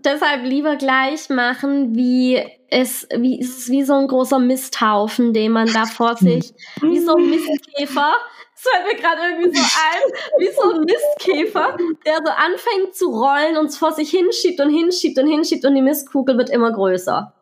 [0.03, 5.51] Deshalb lieber gleich machen, wie es, wie, es ist wie so ein großer Misthaufen, den
[5.51, 8.13] man da vor sich, wie so ein Mistkäfer,
[8.53, 13.10] das fällt mir gerade irgendwie so ein, wie so ein Mistkäfer, der so anfängt zu
[13.10, 16.71] rollen und es vor sich hinschiebt und hinschiebt und hinschiebt und die Mistkugel wird immer
[16.71, 17.34] größer.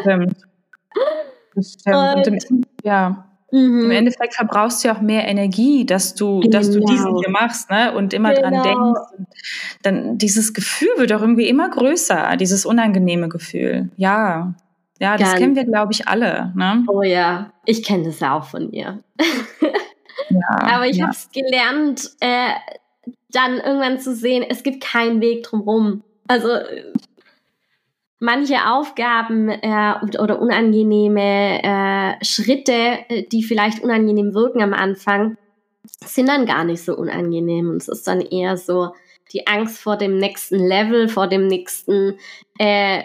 [0.00, 0.36] Stimmt.
[1.60, 2.26] Stimmt.
[2.26, 3.31] Und, und ja.
[3.52, 3.84] Mhm.
[3.84, 6.58] Im Endeffekt verbrauchst du ja auch mehr Energie, dass du, genau.
[6.58, 7.20] dass du diesen genau.
[7.20, 7.94] hier machst, ne?
[7.94, 8.48] Und immer genau.
[8.48, 9.00] dran denkst.
[9.18, 9.26] Und
[9.82, 13.90] dann dieses Gefühl wird auch irgendwie immer größer, dieses unangenehme Gefühl.
[13.96, 14.54] Ja.
[15.00, 15.40] Ja, das Ganz.
[15.40, 16.52] kennen wir, glaube ich, alle.
[16.54, 16.84] Ne?
[16.86, 19.02] Oh ja, ich kenne das auch von ihr.
[20.30, 21.06] ja, Aber ich ja.
[21.06, 22.52] habe es gelernt, äh,
[23.32, 26.04] dann irgendwann zu sehen, es gibt keinen Weg drumherum.
[26.28, 26.48] Also
[28.22, 35.36] manche Aufgaben äh, oder unangenehme äh, Schritte, äh, die vielleicht unangenehm wirken am Anfang,
[36.06, 37.68] sind dann gar nicht so unangenehm.
[37.68, 38.92] Und es ist dann eher so
[39.32, 42.16] die Angst vor dem nächsten Level, vor dem nächsten
[42.58, 43.02] äh,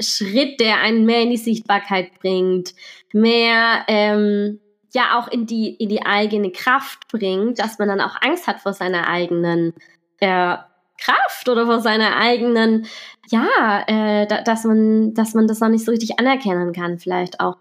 [0.00, 2.74] Schritt, der einen mehr in die Sichtbarkeit bringt,
[3.12, 4.60] mehr ähm,
[4.94, 8.60] ja auch in die, in die eigene Kraft bringt, dass man dann auch Angst hat
[8.60, 9.74] vor seiner eigenen
[10.20, 10.56] äh,
[10.98, 12.86] Kraft oder vor seiner eigenen,
[13.28, 17.40] ja, äh, da, dass man, dass man das noch nicht so richtig anerkennen kann, vielleicht
[17.40, 17.56] auch.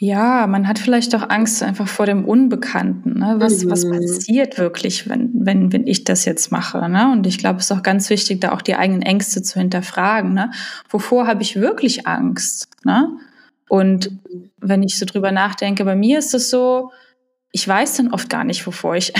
[0.00, 3.18] Ja, man hat vielleicht auch Angst einfach vor dem Unbekannten.
[3.18, 3.34] Ne?
[3.38, 3.70] Was, mhm.
[3.70, 6.88] was passiert wirklich, wenn, wenn, wenn ich das jetzt mache?
[6.88, 7.10] Ne?
[7.10, 10.34] Und ich glaube, es ist auch ganz wichtig, da auch die eigenen Ängste zu hinterfragen.
[10.34, 10.52] Ne?
[10.88, 12.68] Wovor habe ich wirklich Angst?
[12.84, 13.08] Ne?
[13.68, 14.50] Und mhm.
[14.58, 16.92] wenn ich so drüber nachdenke, bei mir ist es so,
[17.50, 19.12] ich weiß dann oft gar nicht, wovor ich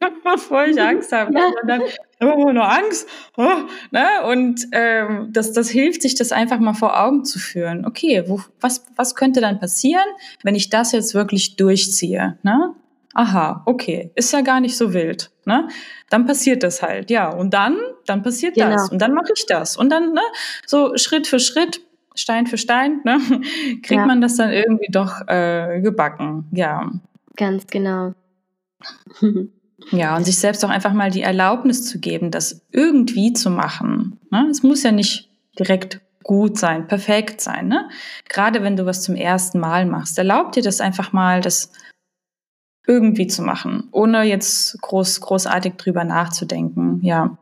[0.24, 1.32] bevor ich Angst habe.
[1.34, 1.46] Ja.
[1.46, 1.82] Und dann
[2.20, 3.08] immer nur Angst.
[3.36, 3.48] Oh,
[3.90, 4.06] ne?
[4.28, 7.86] Und ähm, das, das hilft sich, das einfach mal vor Augen zu führen.
[7.86, 10.04] Okay, wo, was, was könnte dann passieren,
[10.42, 12.38] wenn ich das jetzt wirklich durchziehe?
[12.42, 12.74] Ne?
[13.14, 15.30] Aha, okay, ist ja gar nicht so wild.
[15.44, 15.68] Ne?
[16.10, 17.28] Dann passiert das halt, ja.
[17.28, 18.70] Und dann, dann passiert genau.
[18.70, 18.90] das.
[18.90, 19.76] Und dann mache ich das.
[19.76, 20.22] Und dann, ne,
[20.66, 21.80] so Schritt für Schritt,
[22.14, 23.18] Stein für Stein, ne,
[23.82, 24.06] kriegt ja.
[24.06, 26.46] man das dann irgendwie doch äh, gebacken.
[26.52, 26.90] Ja.
[27.36, 28.14] Ganz genau.
[29.90, 34.18] Ja, und sich selbst auch einfach mal die Erlaubnis zu geben, das irgendwie zu machen.
[34.30, 34.46] Ne?
[34.50, 37.68] Es muss ja nicht direkt gut sein, perfekt sein.
[37.68, 37.88] Ne?
[38.28, 41.72] Gerade wenn du was zum ersten Mal machst, erlaub dir das einfach mal, das
[42.86, 47.00] irgendwie zu machen, ohne jetzt groß, großartig drüber nachzudenken.
[47.02, 47.36] Ja.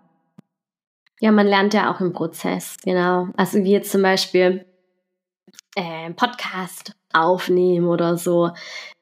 [1.21, 3.29] Ja, man lernt ja auch im Prozess, genau.
[3.37, 4.67] Also wie jetzt zum Beispiel
[5.75, 8.51] äh, Podcast aufnehmen oder so.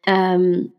[0.06, 0.72] Ähm,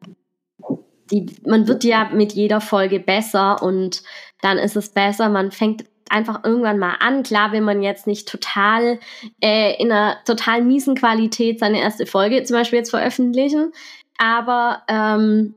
[1.11, 4.03] die, man wird ja mit jeder Folge besser und
[4.41, 7.23] dann ist es besser, man fängt einfach irgendwann mal an.
[7.23, 8.99] Klar will man jetzt nicht total
[9.41, 13.71] äh, in einer total miesen Qualität seine erste Folge zum Beispiel jetzt veröffentlichen,
[14.17, 15.55] aber ähm,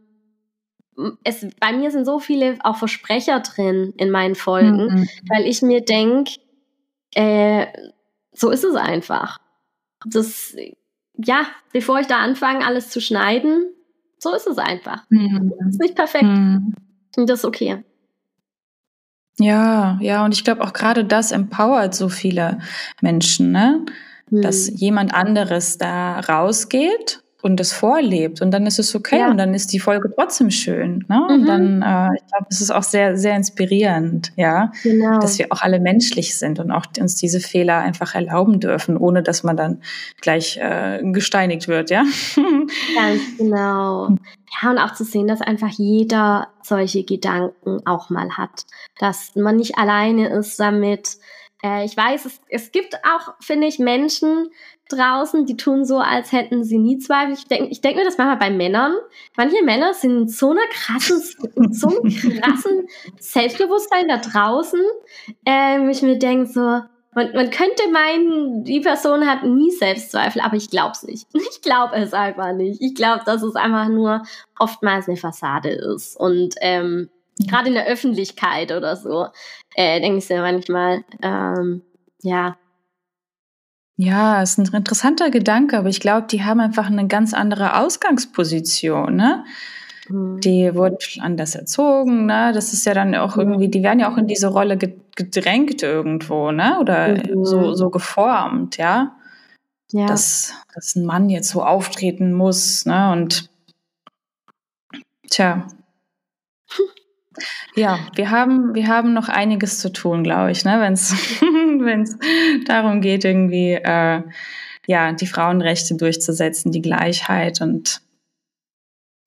[1.24, 5.08] es, bei mir sind so viele auch Versprecher drin in meinen Folgen, mhm.
[5.28, 6.32] weil ich mir denke,
[7.14, 7.66] äh,
[8.32, 9.38] so ist es einfach.
[10.04, 10.56] Das,
[11.16, 13.72] ja, bevor ich da anfange, alles zu schneiden,
[14.20, 15.04] so ist es einfach.
[15.08, 15.52] Mhm.
[15.68, 16.24] Ist nicht perfekt.
[16.24, 16.74] Mhm.
[17.16, 17.82] Und das ist okay.
[19.38, 22.58] Ja, ja, und ich glaube auch gerade das empowert so viele
[23.00, 23.84] Menschen, ne?
[24.28, 24.42] Mhm.
[24.42, 29.30] Dass jemand anderes da rausgeht und das vorlebt und dann ist es okay ja.
[29.30, 31.04] und dann ist die Folge trotzdem schön.
[31.08, 31.20] Ne?
[31.28, 31.34] Mhm.
[31.34, 35.18] Und dann, äh, ich glaube, es ist auch sehr, sehr inspirierend, ja, genau.
[35.20, 39.22] dass wir auch alle menschlich sind und auch uns diese Fehler einfach erlauben dürfen, ohne
[39.22, 39.82] dass man dann
[40.20, 42.04] gleich äh, gesteinigt wird, ja.
[42.96, 44.08] Ganz genau.
[44.62, 48.64] Ja, und auch zu sehen, dass einfach jeder solche Gedanken auch mal hat,
[48.98, 51.18] dass man nicht alleine ist damit.
[51.62, 54.50] Äh, ich weiß, es, es gibt auch, finde ich, Menschen,
[54.92, 57.34] draußen, die tun so, als hätten sie nie Zweifel.
[57.34, 58.94] Ich denke ich denk mir das manchmal bei Männern.
[59.36, 61.20] Manche Männer sind in so einer krassen,
[61.72, 62.86] so einem krassen
[63.18, 64.80] Selbstbewusstsein da draußen,
[65.44, 66.60] äh, wo ich mir denke, so,
[67.12, 71.26] man, man könnte meinen, die Person hat nie Selbstzweifel, aber ich glaube es nicht.
[71.34, 72.80] Ich glaube es einfach nicht.
[72.80, 74.22] Ich glaube, dass es einfach nur
[74.58, 76.18] oftmals eine Fassade ist.
[76.18, 77.10] Und ähm,
[77.48, 79.26] gerade in der Öffentlichkeit oder so,
[79.74, 81.82] äh, denke ich mir manchmal, ähm,
[82.22, 82.56] ja,
[84.00, 89.14] ja, ist ein interessanter Gedanke, aber ich glaube, die haben einfach eine ganz andere Ausgangsposition,
[89.14, 89.44] ne?
[90.08, 90.40] Mhm.
[90.40, 92.52] Die wurden anders erzogen, ne?
[92.54, 96.50] Das ist ja dann auch irgendwie, die werden ja auch in diese Rolle gedrängt irgendwo,
[96.50, 96.78] ne?
[96.80, 97.44] Oder mhm.
[97.44, 99.16] so, so geformt, ja?
[99.92, 100.06] ja.
[100.06, 103.12] Dass, dass ein Mann jetzt so auftreten muss, ne?
[103.12, 103.50] Und
[105.28, 105.68] tja,
[107.74, 110.80] ja, wir haben, wir haben noch einiges zu tun, glaube ich, ne?
[110.80, 110.92] wenn
[112.02, 112.18] es
[112.66, 114.22] darum geht, irgendwie äh,
[114.86, 118.00] ja, die Frauenrechte durchzusetzen, die Gleichheit und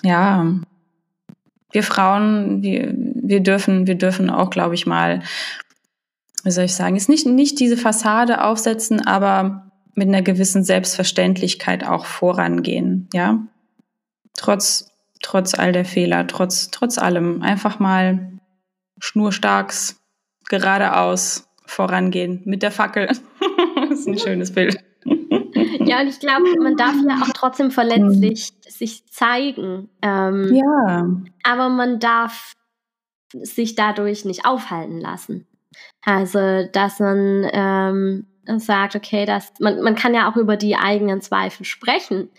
[0.04, 0.46] ja,
[1.72, 5.22] wir Frauen, wir, wir dürfen, wir dürfen auch, glaube ich mal,
[6.44, 11.86] wie soll ich sagen, ist nicht, nicht diese Fassade aufsetzen, aber mit einer gewissen Selbstverständlichkeit
[11.86, 13.40] auch vorangehen, ja.
[14.36, 14.93] Trotz,
[15.24, 17.42] trotz all der Fehler, trotz, trotz allem.
[17.42, 18.40] Einfach mal
[19.00, 20.00] schnurstracks,
[20.50, 23.08] geradeaus vorangehen mit der Fackel.
[23.08, 23.22] das
[24.00, 24.78] ist ein schönes Bild.
[25.86, 29.90] Ja, und ich glaube, man darf ja auch trotzdem verletzlich sich zeigen.
[30.02, 31.10] Ähm, ja.
[31.44, 32.54] Aber man darf
[33.34, 35.46] sich dadurch nicht aufhalten lassen.
[36.06, 38.28] Also, dass man ähm,
[38.60, 42.30] sagt, okay, dass man, man kann ja auch über die eigenen Zweifel sprechen,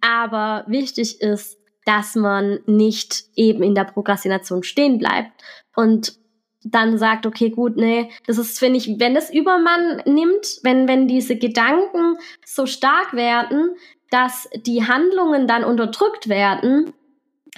[0.00, 5.32] aber wichtig ist, dass man nicht eben in der Prokrastination stehen bleibt
[5.74, 6.18] und
[6.64, 11.06] dann sagt, okay, gut, nee, das ist, finde ich, wenn das Übermann nimmt, wenn, wenn
[11.06, 13.76] diese Gedanken so stark werden,
[14.10, 16.94] dass die Handlungen dann unterdrückt werden,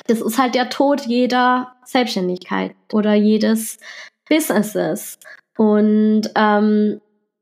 [0.07, 3.79] das ist halt der Tod jeder Selbstständigkeit oder jedes
[4.29, 5.19] Businesses.
[5.57, 7.01] Und ähm,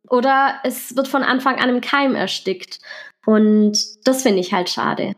[0.08, 2.78] oder es wird von Anfang an im Keim erstickt.
[3.26, 5.14] Und das finde ich halt schade.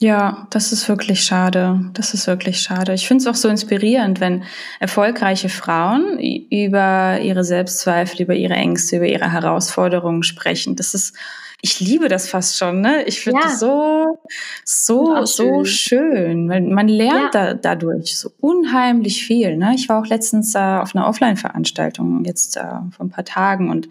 [0.00, 1.80] Ja, das ist wirklich schade.
[1.94, 2.94] Das ist wirklich schade.
[2.94, 4.44] Ich finde es auch so inspirierend, wenn
[4.78, 10.76] erfolgreiche Frauen über ihre Selbstzweifel, über ihre Ängste, über ihre Herausforderungen sprechen.
[10.76, 11.16] Das ist
[11.60, 13.02] ich liebe das fast schon, ne?
[13.04, 13.48] Ich finde ja.
[13.48, 14.20] das so,
[14.64, 17.52] so, so schön, weil man lernt ja.
[17.52, 19.72] da, dadurch so unheimlich viel, ne?
[19.74, 22.62] Ich war auch letztens äh, auf einer Offline-Veranstaltung, jetzt äh,
[22.96, 23.88] vor ein paar Tagen und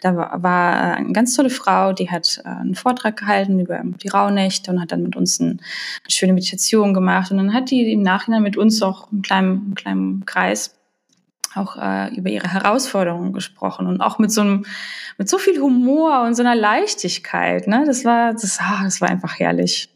[0.00, 4.08] da war, war eine ganz tolle Frau, die hat äh, einen Vortrag gehalten über die
[4.08, 5.60] Rauhnächte und hat dann mit uns ein,
[6.04, 9.50] eine schöne Meditation gemacht und dann hat die im Nachhinein mit uns auch einen kleinen,
[9.50, 10.77] einen kleinen Kreis
[11.54, 14.66] auch äh, über ihre Herausforderungen gesprochen und auch mit so einem,
[15.16, 17.66] mit so viel Humor und so einer Leichtigkeit.
[17.66, 17.84] Ne?
[17.86, 19.88] Das war, das, ah, das war einfach herrlich.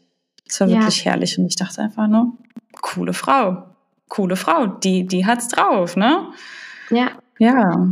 [0.47, 0.79] Das war ja.
[0.79, 2.33] wirklich herrlich und ich dachte einfach nur,
[2.81, 3.63] coole Frau,
[4.09, 6.27] coole Frau, die, die hat's drauf, ne?
[6.89, 7.11] Ja.
[7.39, 7.87] Ja,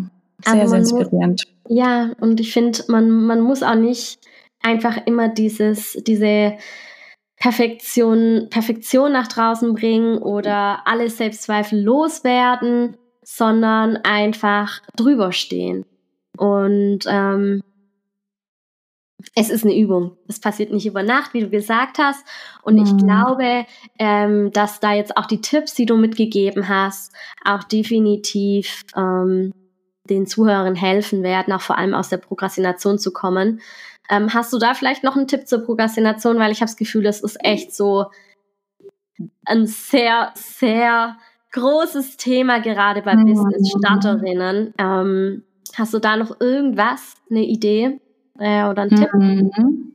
[0.45, 1.43] sehr, sehr inspirierend.
[1.63, 4.19] Muss, ja, und ich finde, man, man muss auch nicht
[4.61, 6.57] einfach immer dieses, diese
[7.37, 12.97] Perfektion, Perfektion nach draußen bringen oder alle Selbstzweifel loswerden,
[13.33, 15.85] sondern einfach drüber stehen.
[16.37, 17.61] Und ähm,
[19.35, 20.17] es ist eine Übung.
[20.27, 22.25] Es passiert nicht über Nacht, wie du gesagt hast.
[22.63, 22.83] Und mhm.
[22.83, 23.65] ich glaube,
[23.99, 27.13] ähm, dass da jetzt auch die Tipps, die du mitgegeben hast,
[27.45, 29.53] auch definitiv ähm,
[30.09, 33.61] den Zuhörern helfen werden, auch vor allem aus der Prokrastination zu kommen.
[34.09, 36.37] Ähm, hast du da vielleicht noch einen Tipp zur Prokrastination?
[36.37, 38.07] Weil ich habe das Gefühl, das ist echt so
[39.45, 41.15] ein sehr, sehr
[41.51, 43.25] großes Thema gerade bei mhm.
[43.25, 44.73] Business-Starterinnen.
[44.77, 45.43] Ähm,
[45.75, 47.99] hast du da noch irgendwas, eine Idee
[48.39, 49.51] äh, oder einen mhm.
[49.51, 49.91] Tipp?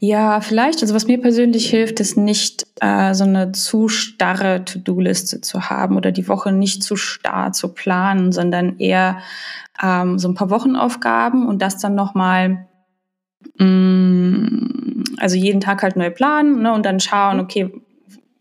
[0.00, 0.82] Ja, vielleicht.
[0.82, 5.96] Also was mir persönlich hilft, ist nicht äh, so eine zu starre To-Do-Liste zu haben
[5.96, 9.18] oder die Woche nicht zu starr zu planen, sondern eher
[9.82, 12.66] ähm, so ein paar Wochenaufgaben und das dann nochmal
[13.58, 17.42] mm, also jeden Tag halt neu planen ne, und dann schauen, mhm.
[17.42, 17.72] okay,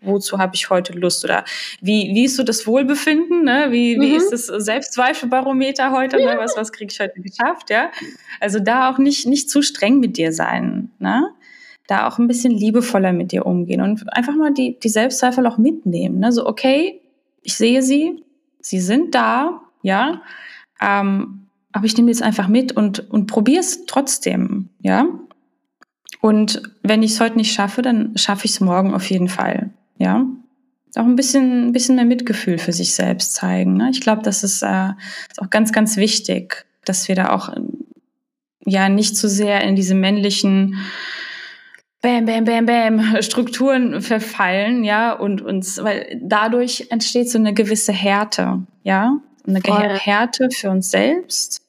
[0.01, 1.43] wozu habe ich heute Lust oder
[1.81, 3.67] wie, wie ist so das Wohlbefinden, ne?
[3.71, 4.15] wie, wie mhm.
[4.15, 6.35] ist das Selbstzweifelbarometer heute, ne?
[6.37, 7.91] was, was kriege ich heute geschafft, ja?
[8.39, 11.29] Also da auch nicht, nicht zu streng mit dir sein, ne?
[11.87, 15.57] da auch ein bisschen liebevoller mit dir umgehen und einfach mal die, die Selbstzweifel auch
[15.57, 16.31] mitnehmen, ne?
[16.31, 17.01] so okay,
[17.43, 18.23] ich sehe sie,
[18.59, 20.21] sie sind da, ja,
[20.81, 25.07] ähm, aber ich nehme jetzt einfach mit und, und probiere es trotzdem, ja.
[26.21, 29.69] Und wenn ich es heute nicht schaffe, dann schaffe ich es morgen auf jeden Fall.
[29.97, 30.25] Ja,
[30.95, 33.75] auch ein bisschen, ein bisschen mehr Mitgefühl für sich selbst zeigen.
[33.77, 33.89] Ne?
[33.91, 34.89] Ich glaube, das ist, äh,
[35.29, 37.53] ist auch ganz, ganz wichtig, dass wir da auch
[38.65, 40.75] ja nicht zu sehr in diese männlichen
[42.01, 47.91] Bam, Bam, Bam, Bam Strukturen verfallen, ja, und uns, weil dadurch entsteht so eine gewisse
[47.91, 49.97] Härte, ja, eine Voll.
[49.97, 51.61] Härte für uns selbst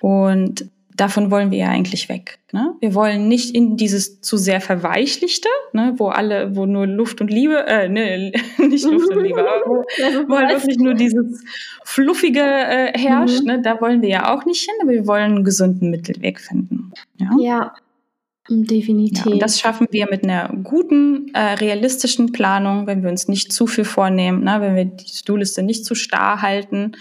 [0.00, 2.38] und davon wollen wir ja eigentlich weg.
[2.52, 2.74] Ne?
[2.80, 7.30] Wir wollen nicht in dieses zu sehr verweichlichte, ne, wo alle, wo nur Luft und
[7.30, 9.74] Liebe, äh, ne, nicht Luft und Liebe, aber wo,
[10.28, 11.44] wo halt wirklich nur dieses
[11.84, 13.46] Fluffige äh, herrscht, mhm.
[13.46, 16.92] ne, da wollen wir ja auch nicht hin, aber wir wollen einen gesunden Mittelweg finden.
[17.18, 17.30] Ja.
[17.38, 17.74] ja.
[18.50, 19.26] Definitiv.
[19.26, 23.52] Ja, und das schaffen wir mit einer guten, äh, realistischen Planung, wenn wir uns nicht
[23.52, 26.92] zu viel vornehmen, ne, wenn wir die To-Do-Liste nicht zu starr halten,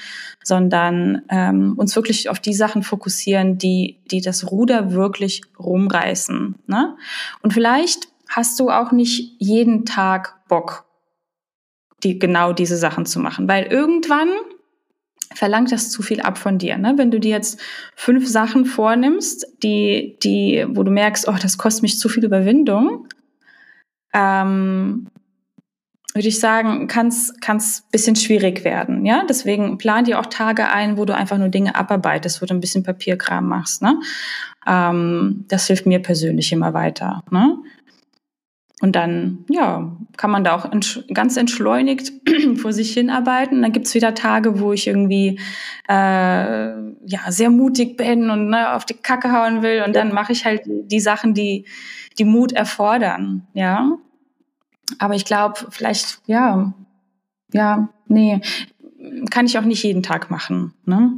[0.43, 6.55] sondern ähm, uns wirklich auf die Sachen fokussieren, die, die das Ruder wirklich rumreißen.
[6.67, 6.95] Ne?
[7.41, 10.85] Und vielleicht hast du auch nicht jeden Tag Bock,
[12.03, 14.29] die, genau diese Sachen zu machen, weil irgendwann
[15.37, 16.77] verlangt das zu viel ab von dir.
[16.77, 16.93] Ne?
[16.97, 17.59] Wenn du dir jetzt
[17.95, 23.07] fünf Sachen vornimmst, die, die, wo du merkst, oh, das kostet mich zu viel Überwindung,
[24.13, 25.07] ähm,
[26.13, 29.05] würde ich sagen, kann es ein bisschen schwierig werden.
[29.05, 32.55] Ja, deswegen plan dir auch Tage ein, wo du einfach nur Dinge abarbeitest, wo du
[32.55, 33.83] ein bisschen Papierkram machst.
[33.83, 33.99] Ne?
[34.65, 37.21] Ähm, das hilft mir persönlich immer weiter.
[37.29, 37.57] Ne?
[38.87, 42.13] Und dann, ja, kann man da auch entsch ganz entschleunigt
[42.55, 43.61] vor sich hinarbeiten.
[43.61, 45.41] Dann gibt's wieder Tage, wo ich irgendwie
[45.89, 49.83] äh, ja sehr mutig bin und ne, auf die Kacke hauen will.
[49.85, 51.65] Und dann mache ich halt die Sachen, die
[52.17, 53.45] die Mut erfordern.
[53.53, 53.91] Ja,
[54.99, 56.73] aber ich glaube, vielleicht, ja,
[57.51, 58.39] ja, nee,
[59.29, 60.73] kann ich auch nicht jeden Tag machen.
[60.85, 61.11] Ne?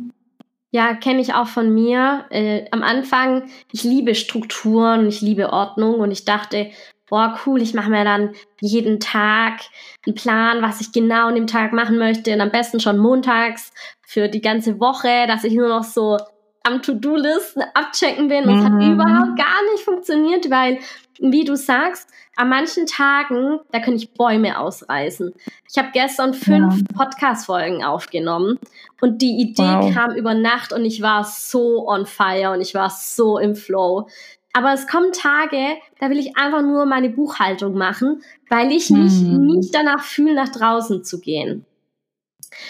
[0.71, 2.25] Ja, kenne ich auch von mir.
[2.29, 6.69] Äh, am Anfang, ich liebe Strukturen, ich liebe Ordnung und ich dachte,
[7.09, 9.61] boah, cool, ich mache mir dann jeden Tag
[10.05, 13.71] einen Plan, was ich genau an dem Tag machen möchte und am besten schon montags
[14.05, 16.17] für die ganze Woche, dass ich nur noch so
[16.63, 18.45] am To-Do-Listen abchecken bin.
[18.45, 18.93] Und es hat mhm.
[18.93, 20.79] überhaupt gar nicht funktioniert, weil,
[21.19, 25.33] wie du sagst, an manchen Tagen, da kann ich Bäume ausreißen.
[25.69, 26.83] Ich habe gestern fünf ja.
[26.95, 28.59] Podcast-Folgen aufgenommen
[29.01, 29.93] und die Idee wow.
[29.93, 34.07] kam über Nacht und ich war so on fire und ich war so im Flow.
[34.53, 39.13] Aber es kommen Tage, da will ich einfach nur meine Buchhaltung machen, weil ich mich
[39.13, 39.45] hm.
[39.45, 41.65] nicht danach fühle, nach draußen zu gehen.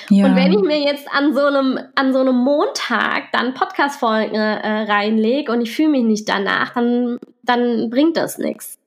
[0.10, 0.26] Ja.
[0.26, 4.92] Und wenn ich mir jetzt an so einem, an so einem Montag dann Podcast-Folgen äh,
[4.92, 8.78] reinlege und ich fühle mich nicht danach, dann, dann bringt das nichts.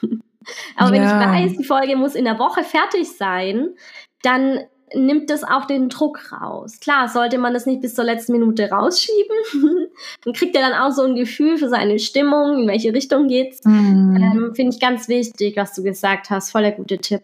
[0.76, 0.92] Aber ja.
[0.92, 3.74] wenn ich weiß, die Folge muss in der Woche fertig sein,
[4.22, 4.60] dann
[4.94, 6.80] nimmt das auch den Druck raus.
[6.80, 9.36] Klar, sollte man das nicht bis zur letzten Minute rausschieben,
[10.24, 13.64] dann kriegt er dann auch so ein Gefühl für seine Stimmung, in welche Richtung geht's.
[13.64, 14.16] Mhm.
[14.16, 16.50] Ähm, Finde ich ganz wichtig, was du gesagt hast.
[16.50, 17.22] Voller gute Tipp.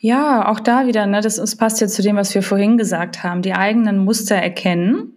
[0.00, 3.22] Ja, auch da wieder, ne, das, das passt ja zu dem, was wir vorhin gesagt
[3.22, 5.16] haben, die eigenen Muster erkennen.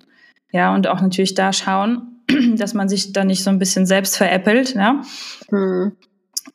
[0.51, 2.23] Ja, und auch natürlich da schauen,
[2.55, 5.01] dass man sich da nicht so ein bisschen selbst veräppelt, ne?
[5.49, 5.93] Mhm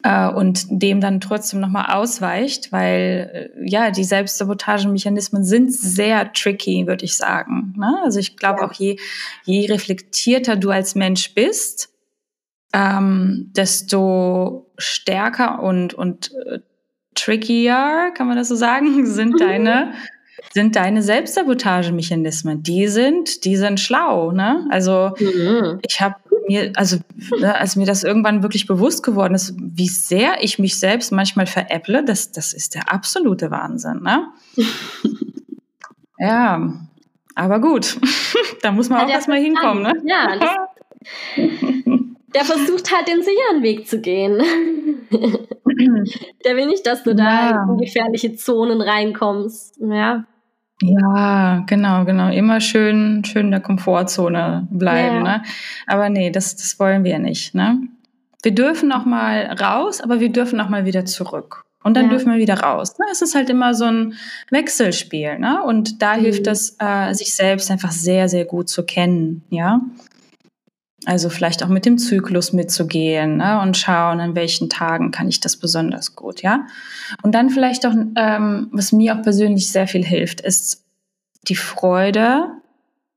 [0.03, 6.87] äh, und dem dann trotzdem nochmal ausweicht, weil äh, ja, die Selbstsabotagemechanismen sind sehr tricky,
[6.87, 7.75] würde ich sagen.
[7.77, 7.99] Ne?
[8.05, 8.99] Also ich glaube auch, je,
[9.45, 11.91] je reflektierter du als Mensch bist,
[12.73, 16.61] ähm, desto stärker und, und äh,
[17.15, 19.93] trickier, kann man das so sagen, sind deine
[20.53, 22.63] sind deine Selbstsabotagemechanismen.
[22.63, 24.67] Die sind, die sind schlau, ne?
[24.71, 25.79] Also mhm.
[25.87, 26.17] ich habe
[26.47, 26.99] mir, also
[27.39, 31.47] ne, als mir das irgendwann wirklich bewusst geworden ist, wie sehr ich mich selbst manchmal
[31.47, 34.29] veräpple, das, das ist der absolute Wahnsinn, ne?
[36.19, 36.73] ja,
[37.35, 37.99] aber gut,
[38.63, 39.93] da muss man ja, auch erstmal hinkommen, ne?
[40.05, 40.69] Ja.
[42.35, 44.43] der versucht halt den sicheren Weg zu gehen.
[46.45, 47.17] der will nicht, dass du ja.
[47.17, 49.79] da in gefährliche Zonen reinkommst.
[49.81, 50.25] Ja.
[50.81, 52.31] Ja, genau, genau.
[52.31, 55.25] Immer schön, schön in der Komfortzone bleiben.
[55.27, 55.39] Ja.
[55.39, 55.43] Ne?
[55.87, 57.55] Aber nee, das, das wollen wir nicht.
[57.55, 57.81] Ne?
[58.43, 61.65] Wir dürfen noch mal raus, aber wir dürfen noch mal wieder zurück.
[61.83, 62.11] Und dann ja.
[62.11, 62.99] dürfen wir wieder raus.
[62.99, 63.07] Ne?
[63.11, 64.15] Es ist halt immer so ein
[64.51, 65.39] Wechselspiel.
[65.39, 65.63] Ne?
[65.65, 66.21] Und da mhm.
[66.21, 69.43] hilft es, äh, sich selbst einfach sehr, sehr gut zu kennen.
[69.51, 69.81] Ja.
[71.09, 75.41] Also vielleicht auch mit dem Zyklus mitzugehen ne, und schauen, an welchen Tagen kann ich
[75.41, 76.67] das besonders gut, ja.
[77.23, 80.85] Und dann vielleicht auch, ähm, was mir auch persönlich sehr viel hilft, ist
[81.49, 82.49] die Freude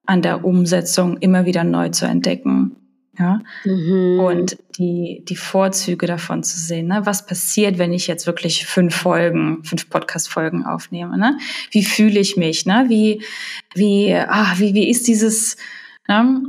[0.05, 2.77] an der Umsetzung immer wieder neu zu entdecken.
[3.19, 4.21] Ja, mhm.
[4.21, 6.87] und die, die Vorzüge davon zu sehen.
[6.87, 7.01] Ne?
[7.03, 11.17] Was passiert, wenn ich jetzt wirklich fünf Folgen, fünf Podcast-Folgen aufnehme?
[11.17, 11.37] Ne?
[11.71, 12.65] Wie fühle ich mich?
[12.65, 12.85] Ne?
[12.87, 13.21] Wie,
[13.75, 15.57] wie, ah, wie, wie ist dieses,
[16.07, 16.41] ne?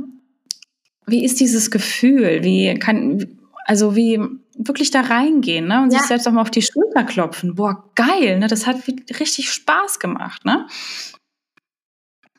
[1.05, 2.43] Wie ist dieses Gefühl?
[2.43, 4.19] Wie kann, also wie
[4.55, 5.81] wirklich da reingehen, ne?
[5.81, 5.99] Und ja.
[5.99, 7.55] sich selbst auch mal auf die Schulter klopfen.
[7.55, 8.47] Boah, geil, ne?
[8.47, 10.67] Das hat richtig Spaß gemacht, ne?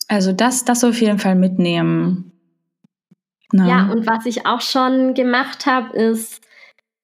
[0.09, 2.33] Also das, das auf jeden Fall mitnehmen.
[3.53, 3.69] Ne?
[3.69, 6.43] Ja, und was ich auch schon gemacht habe, ist,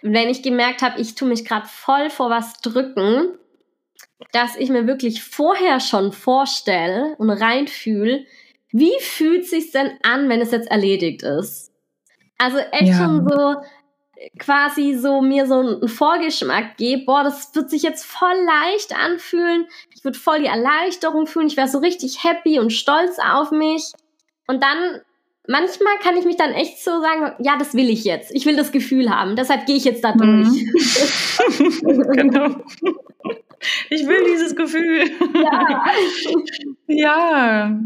[0.03, 3.39] wenn ich gemerkt habe, ich tue mich gerade voll vor was drücken,
[4.33, 8.27] dass ich mir wirklich vorher schon vorstelle und reinfühle,
[8.73, 11.73] wie fühlt sich denn an, wenn es jetzt erledigt ist?
[12.39, 12.97] Also echt ja.
[12.97, 13.57] schon so
[14.39, 19.67] quasi so mir so einen Vorgeschmack gebe, boah, das wird sich jetzt voll leicht anfühlen.
[19.95, 21.47] Ich würde voll die Erleichterung fühlen.
[21.47, 23.93] Ich wäre so richtig happy und stolz auf mich.
[24.47, 25.01] Und dann
[25.47, 28.31] manchmal kann ich mich dann echt so sagen, ja, das will ich jetzt.
[28.35, 29.37] Ich will das Gefühl haben.
[29.37, 30.49] Deshalb gehe ich jetzt da durch.
[30.49, 32.13] Mhm.
[32.13, 32.57] genau.
[33.91, 35.11] Ich will dieses Gefühl.
[35.35, 35.85] Ja.
[36.87, 37.81] ja.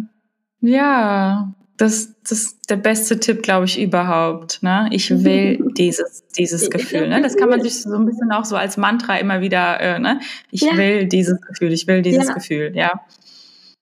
[0.65, 4.63] Ja, das, das ist der beste Tipp, glaube ich, überhaupt.
[4.63, 4.89] Ne?
[4.93, 7.09] Ich will dieses, dieses Gefühl.
[7.09, 7.21] Ne?
[7.21, 10.21] Das kann man sich so ein bisschen auch so als Mantra immer wieder, äh, ne?
[10.51, 10.77] ich ja.
[10.77, 12.35] will dieses Gefühl, ich will dieses ja.
[12.35, 12.93] Gefühl, ja.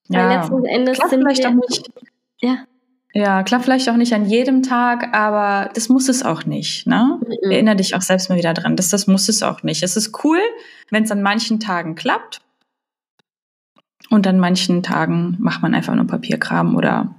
[0.09, 0.29] Ja.
[0.29, 1.91] Weil letzten Endes Klappt sind vielleicht auch nicht.
[2.41, 2.59] Ja.
[3.15, 6.87] Ja, klar, vielleicht auch nicht an jedem Tag, aber das muss es auch nicht.
[6.87, 7.21] Ne?
[7.21, 7.51] Mhm.
[7.51, 9.83] Erinnere dich auch selbst mal wieder dran, dass das muss es auch nicht.
[9.83, 10.41] Es ist cool,
[10.91, 12.41] wenn es an manchen Tagen klappt.
[14.11, 17.15] Und an manchen Tagen macht man einfach nur Papierkram oder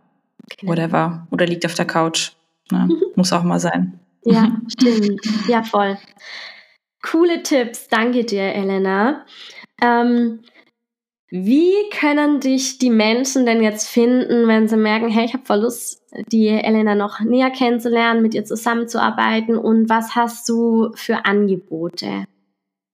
[0.57, 0.71] genau.
[0.71, 1.27] whatever.
[1.31, 2.31] Oder liegt auf der Couch.
[2.71, 2.87] Ne?
[2.89, 3.01] Mhm.
[3.15, 3.99] Muss auch mal sein.
[4.25, 5.21] Ja, stimmt.
[5.47, 5.97] Ja, voll.
[7.01, 7.87] Coole Tipps.
[7.89, 9.25] Danke dir, Elena.
[9.81, 10.39] Ähm,
[11.29, 15.61] wie können dich die Menschen denn jetzt finden, wenn sie merken, hey, ich habe voll
[15.61, 22.25] Lust, die Elena noch näher kennenzulernen, mit ihr zusammenzuarbeiten und was hast du für Angebote?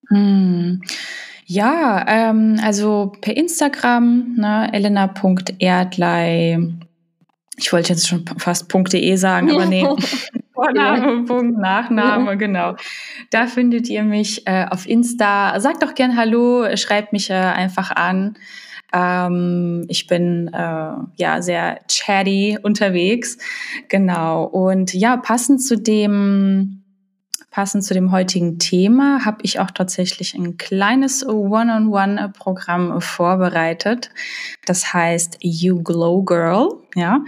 [0.08, 0.82] Hm.
[1.52, 6.60] Ja, ähm, also per Instagram, ne, elena.erdlei.
[7.58, 9.84] Ich wollte jetzt schon fast .de sagen, aber nee.
[10.54, 12.76] Vorname, Punkt, Nachname, genau.
[13.32, 15.60] Da findet ihr mich äh, auf Insta.
[15.60, 18.36] Sagt doch gern Hallo, schreibt mich äh, einfach an.
[18.94, 23.40] Ähm, ich bin äh, ja sehr chatty unterwegs,
[23.88, 24.44] genau.
[24.44, 26.79] Und ja, passend zu dem
[27.52, 34.12] passend zu dem heutigen Thema habe ich auch tatsächlich ein kleines One-on-One-Programm vorbereitet.
[34.66, 37.24] Das heißt You Glow Girl, ja.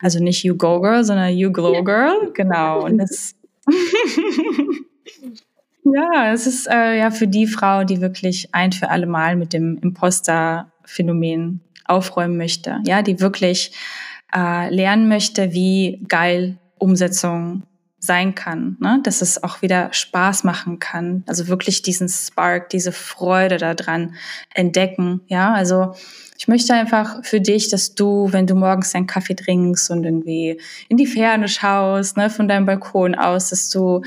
[0.00, 2.84] Also nicht You Go Girl, sondern You Glow Girl, genau.
[2.84, 3.34] Und das
[5.84, 9.52] Ja, es ist äh, ja für die Frau, die wirklich ein für alle Mal mit
[9.52, 13.72] dem Imposter-Phänomen aufräumen möchte, ja, die wirklich
[14.34, 17.64] äh, lernen möchte, wie geil Umsetzung
[18.04, 19.00] sein kann, ne?
[19.02, 21.24] dass es auch wieder Spaß machen kann.
[21.26, 24.14] Also wirklich diesen Spark, diese Freude daran
[24.54, 25.20] entdecken.
[25.28, 25.94] Ja, also
[26.36, 30.60] ich möchte einfach für dich, dass du, wenn du morgens deinen Kaffee trinkst und irgendwie
[30.88, 34.02] in die Ferne schaust, ne, von deinem Balkon aus, dass du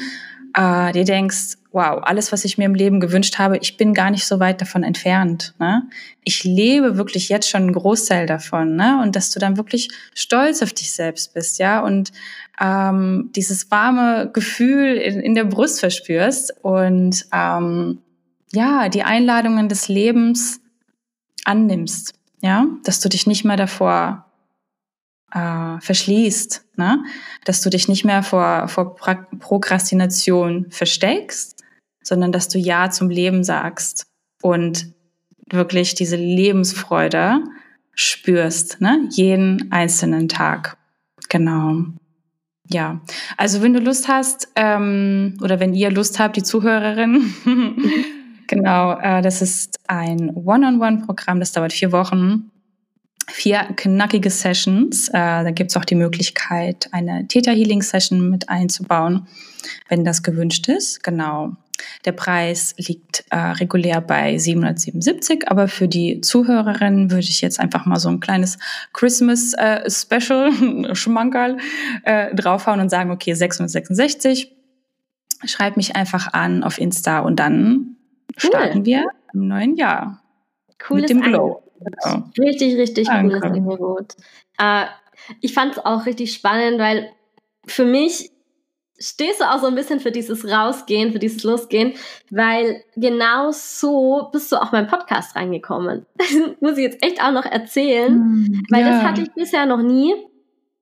[0.53, 4.09] äh, dir denkst, wow, alles, was ich mir im Leben gewünscht habe, ich bin gar
[4.09, 5.53] nicht so weit davon entfernt.
[5.59, 5.83] Ne?
[6.23, 8.99] Ich lebe wirklich jetzt schon einen Großteil davon, ne?
[9.01, 12.11] Und dass du dann wirklich stolz auf dich selbst bist, ja, und
[12.59, 17.99] ähm, dieses warme Gefühl in, in der Brust verspürst und ähm,
[18.51, 20.59] ja, die Einladungen des Lebens
[21.45, 24.25] annimmst, ja, dass du dich nicht mehr davor
[25.31, 27.03] äh, verschließt, ne?
[27.45, 31.57] dass du dich nicht mehr vor, vor Prokrastination versteckst,
[32.07, 34.07] sondern dass du Ja zum Leben sagst
[34.41, 34.93] und
[35.51, 37.43] wirklich diese Lebensfreude
[37.93, 39.09] spürst, ne?
[39.11, 40.77] jeden einzelnen Tag.
[41.27, 41.83] Genau.
[42.69, 43.01] Ja,
[43.35, 47.33] also wenn du Lust hast ähm, oder wenn ihr Lust habt, die Zuhörerin,
[48.47, 52.51] genau, äh, das ist ein One-on-One-Programm, das dauert vier Wochen
[53.29, 55.09] vier knackige Sessions.
[55.09, 59.27] Äh, da gibt es auch die Möglichkeit, eine Theta Healing Session mit einzubauen,
[59.89, 61.03] wenn das gewünscht ist.
[61.03, 61.57] Genau.
[62.05, 67.85] Der Preis liegt äh, regulär bei 777, aber für die Zuhörerinnen würde ich jetzt einfach
[67.85, 68.57] mal so ein kleines
[68.93, 69.89] Christmas äh,
[70.95, 71.57] Schmankerl
[72.03, 74.53] äh, draufhauen und sagen, okay, 666.
[75.45, 77.97] Schreib mich einfach an auf Insta und dann
[78.43, 78.49] cool.
[78.49, 80.23] starten wir im neuen Jahr.
[80.79, 81.63] Cooles mit dem Glow.
[81.79, 82.29] Genau.
[82.39, 83.39] Richtig, richtig Danke.
[83.39, 84.15] cooles Angebot.
[84.57, 84.85] Äh,
[85.41, 87.11] ich fand es auch richtig spannend, weil
[87.65, 88.31] für mich
[88.99, 91.93] stehst du auch so ein bisschen für dieses Rausgehen, für dieses Losgehen,
[92.29, 96.05] weil genau so bist du auch beim Podcast reingekommen.
[96.17, 98.89] Das muss ich jetzt echt auch noch erzählen, mm, weil ja.
[98.89, 100.13] das hatte ich bisher noch nie.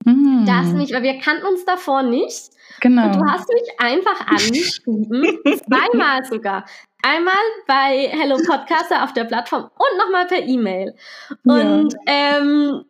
[0.06, 0.46] Mm.
[0.46, 2.52] Da hast du mich, weil wir kannten uns davor nicht.
[2.82, 3.06] Genau.
[3.06, 6.66] Und du hast mich einfach angeschrieben, zweimal sogar.
[7.04, 7.36] Einmal
[7.68, 10.96] bei Hello Podcaster auf der Plattform und nochmal per E-Mail.
[11.44, 12.40] Und ja.
[12.40, 12.86] ähm,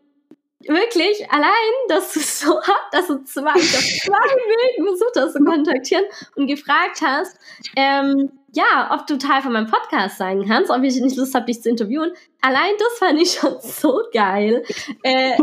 [0.68, 5.44] wirklich allein, dass du so hast, dass du zwei, dass zwei Wegen versucht hast zu
[5.44, 6.06] kontaktieren
[6.36, 7.38] und gefragt hast,
[7.76, 11.46] ähm, ja, ob du Teil von meinem Podcast sein kannst, ob ich nicht Lust habe,
[11.46, 12.12] dich zu interviewen.
[12.42, 14.64] Allein das fand ich schon so geil.
[15.04, 15.34] Äh,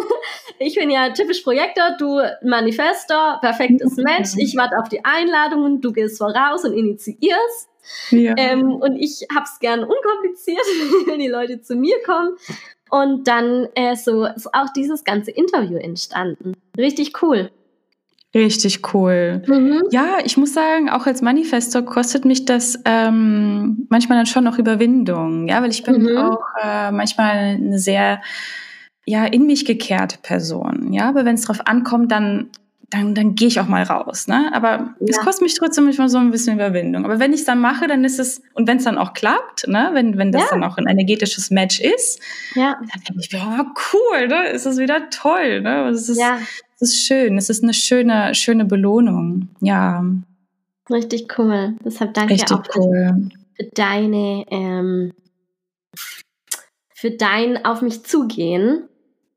[0.58, 4.30] ich bin ja typisch Projektor, du Manifestor, perfektes Match.
[4.38, 7.68] Ich warte auf die Einladungen, du gehst voraus und initiierst.
[8.10, 8.34] Ja.
[8.36, 10.58] Ähm, und ich hab's gern unkompliziert,
[11.06, 12.36] wenn die Leute zu mir kommen.
[12.90, 16.54] Und dann äh, so ist auch dieses ganze Interview entstanden.
[16.76, 17.50] Richtig cool.
[18.34, 19.42] Richtig cool.
[19.46, 19.84] Mhm.
[19.90, 24.58] Ja, ich muss sagen, auch als Manifestor kostet mich das ähm, manchmal dann schon noch
[24.58, 26.18] Überwindung, ja, weil ich bin mhm.
[26.18, 28.20] auch äh, manchmal eine sehr
[29.06, 32.50] ja in mich gekehrte Person, ja, aber wenn es drauf ankommt, dann
[32.90, 34.28] dann, dann gehe ich auch mal raus.
[34.28, 34.50] Ne?
[34.54, 35.06] Aber ja.
[35.06, 37.04] es kostet mich trotzdem manchmal so ein bisschen Überwindung.
[37.04, 39.68] Aber wenn ich es dann mache, dann ist es, und wenn es dann auch klappt,
[39.68, 39.90] ne?
[39.92, 40.48] wenn, wenn das ja.
[40.52, 42.20] dann auch ein energetisches Match ist,
[42.54, 42.78] ja.
[42.80, 44.48] dann denke ich, oh, cool, ne?
[44.48, 45.60] ist es wieder toll.
[45.60, 45.88] Ne?
[45.88, 46.38] Es, ist, ja.
[46.76, 49.48] es ist schön, es ist eine schöne, schöne Belohnung.
[49.60, 50.02] Ja.
[50.90, 51.76] Richtig cool.
[51.84, 53.28] Deshalb danke Richtig auch cool.
[53.54, 55.12] für deine, ähm,
[56.94, 58.88] für dein auf mich zugehen.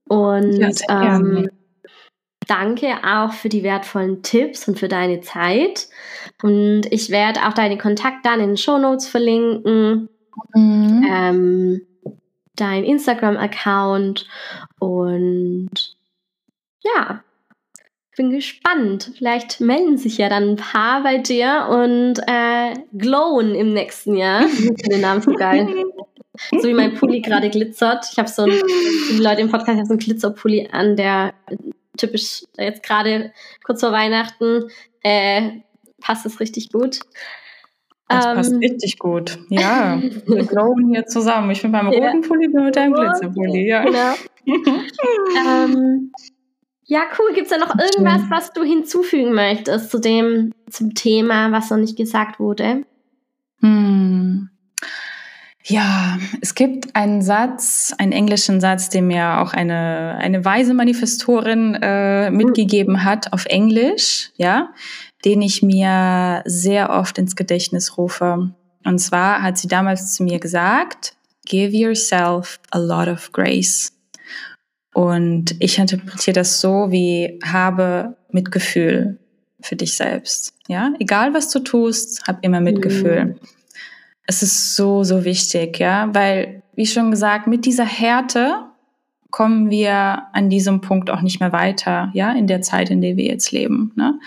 [0.08, 1.50] Und ja, ähm,
[2.52, 5.88] danke auch für die wertvollen Tipps und für deine Zeit.
[6.44, 10.10] Und ich werde auch deine Kontaktdaten in den Show Notes verlinken.
[10.54, 11.06] Mhm.
[11.10, 11.82] Ähm,
[12.58, 14.28] dein Instagram-Account
[14.80, 15.70] und
[16.84, 17.24] ja,
[18.18, 19.12] bin gespannt.
[19.18, 24.46] Vielleicht melden sich ja dann ein paar bei dir und äh, glowen im nächsten Jahr.
[24.46, 25.70] Ich finde den Namen so geil.
[26.52, 28.08] so wie mein Pulli gerade glitzert.
[28.12, 28.52] Ich habe so ein,
[29.10, 31.34] die Leute im Podcast haben so einen Glitzerpulli an, der
[32.02, 33.32] typisch jetzt gerade
[33.64, 34.70] kurz vor Weihnachten
[35.04, 35.62] äh,
[36.02, 37.00] passt es richtig gut.
[38.10, 39.40] Das ähm, passt richtig gut.
[39.50, 41.52] Ja, wir glowen hier zusammen.
[41.52, 42.00] Ich bin beim ja.
[42.00, 43.68] roten Pulli, bin mit deinem Glitzerpulli.
[43.68, 43.84] Ja.
[43.84, 44.14] Genau.
[45.48, 46.12] ähm,
[46.86, 47.34] ja, cool.
[47.34, 51.78] Gibt es da noch irgendwas, was du hinzufügen möchtest zu dem, zum Thema, was noch
[51.78, 52.84] nicht gesagt wurde?
[53.62, 54.50] Hm.
[55.66, 61.76] Ja, es gibt einen Satz, einen englischen Satz, den mir auch eine, eine weise Manifestorin
[61.76, 64.74] äh, mitgegeben hat auf Englisch, ja,
[65.24, 68.54] den ich mir sehr oft ins Gedächtnis rufe.
[68.84, 71.14] Und zwar hat sie damals zu mir gesagt,
[71.46, 73.94] give yourself a lot of grace.
[74.94, 79.20] Und ich interpretiere das so wie habe Mitgefühl
[79.62, 80.54] für dich selbst.
[80.68, 83.26] Ja, egal was du tust, hab immer Mitgefühl.
[83.26, 83.40] Mhm.
[84.28, 88.66] Es ist so, so wichtig, ja, weil, wie schon gesagt, mit dieser Härte
[89.32, 93.18] kommen wir an diesem Punkt auch nicht mehr weiter, ja, in der Zeit, in der
[93.18, 93.92] wir jetzt leben.
[93.96, 94.20] Ne?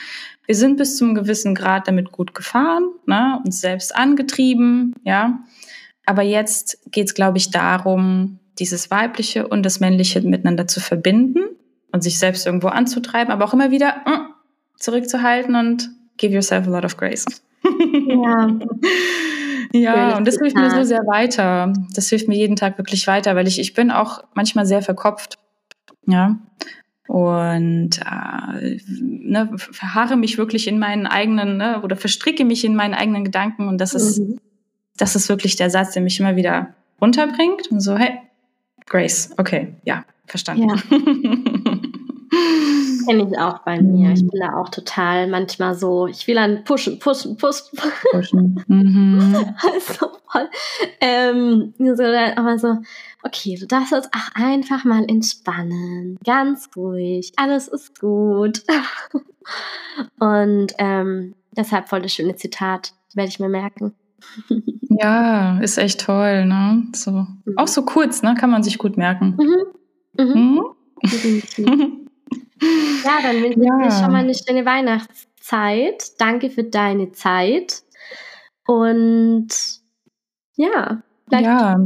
[0.47, 5.39] Wir sind bis zum gewissen Grad damit gut gefahren, ne, uns selbst angetrieben, ja.
[6.07, 11.41] Aber jetzt geht's, glaube ich, darum, dieses Weibliche und das Männliche miteinander zu verbinden
[11.93, 14.35] und sich selbst irgendwo anzutreiben, aber auch immer wieder mm,
[14.79, 17.25] zurückzuhalten und give yourself a lot of grace.
[18.07, 18.49] Ja.
[19.73, 21.73] ja, und das hilft mir so sehr weiter.
[21.95, 25.39] Das hilft mir jeden Tag wirklich weiter, weil ich, ich bin auch manchmal sehr verkopft.
[26.07, 26.37] Ja.
[27.07, 32.95] Und äh, ne, verharre mich wirklich in meinen eigenen, ne, oder verstricke mich in meinen
[32.95, 33.69] eigenen Gedanken.
[33.69, 34.39] Und das ist, mhm.
[34.97, 38.19] das ist wirklich der Satz, der mich immer wieder runterbringt und so, hey,
[38.87, 40.69] Grace, okay, ja, verstanden.
[40.69, 40.77] Ja.
[43.07, 44.13] Kenne ich auch bei mir.
[44.13, 47.79] Ich bin da auch total manchmal so, ich will dann pushen, pushen, pushen.
[48.11, 48.65] pushen.
[48.69, 49.55] Mhm.
[49.63, 50.49] also voll.
[51.01, 52.03] Ähm, so,
[52.37, 52.79] aber so,
[53.23, 56.19] okay, du darfst jetzt auch einfach mal entspannen.
[56.25, 57.33] Ganz ruhig.
[57.37, 58.63] Alles ist gut.
[60.19, 62.95] Und ähm, deshalb voll das schöne Zitat.
[63.15, 63.95] Werde ich mir merken.
[64.97, 66.85] Ja, ist echt toll, ne?
[66.95, 67.11] So.
[67.11, 67.57] Mhm.
[67.57, 68.35] Auch so kurz, ne?
[68.39, 69.37] Kann man sich gut merken.
[70.17, 70.25] Mhm.
[70.25, 70.65] Mhm.
[71.59, 72.04] mhm.
[72.61, 73.79] Ja, dann wünsche ich ja.
[73.79, 76.19] dir schon mal eine schöne Weihnachtszeit.
[76.19, 77.83] Danke für deine Zeit.
[78.67, 79.49] Und
[80.57, 81.77] ja, vielleicht ja.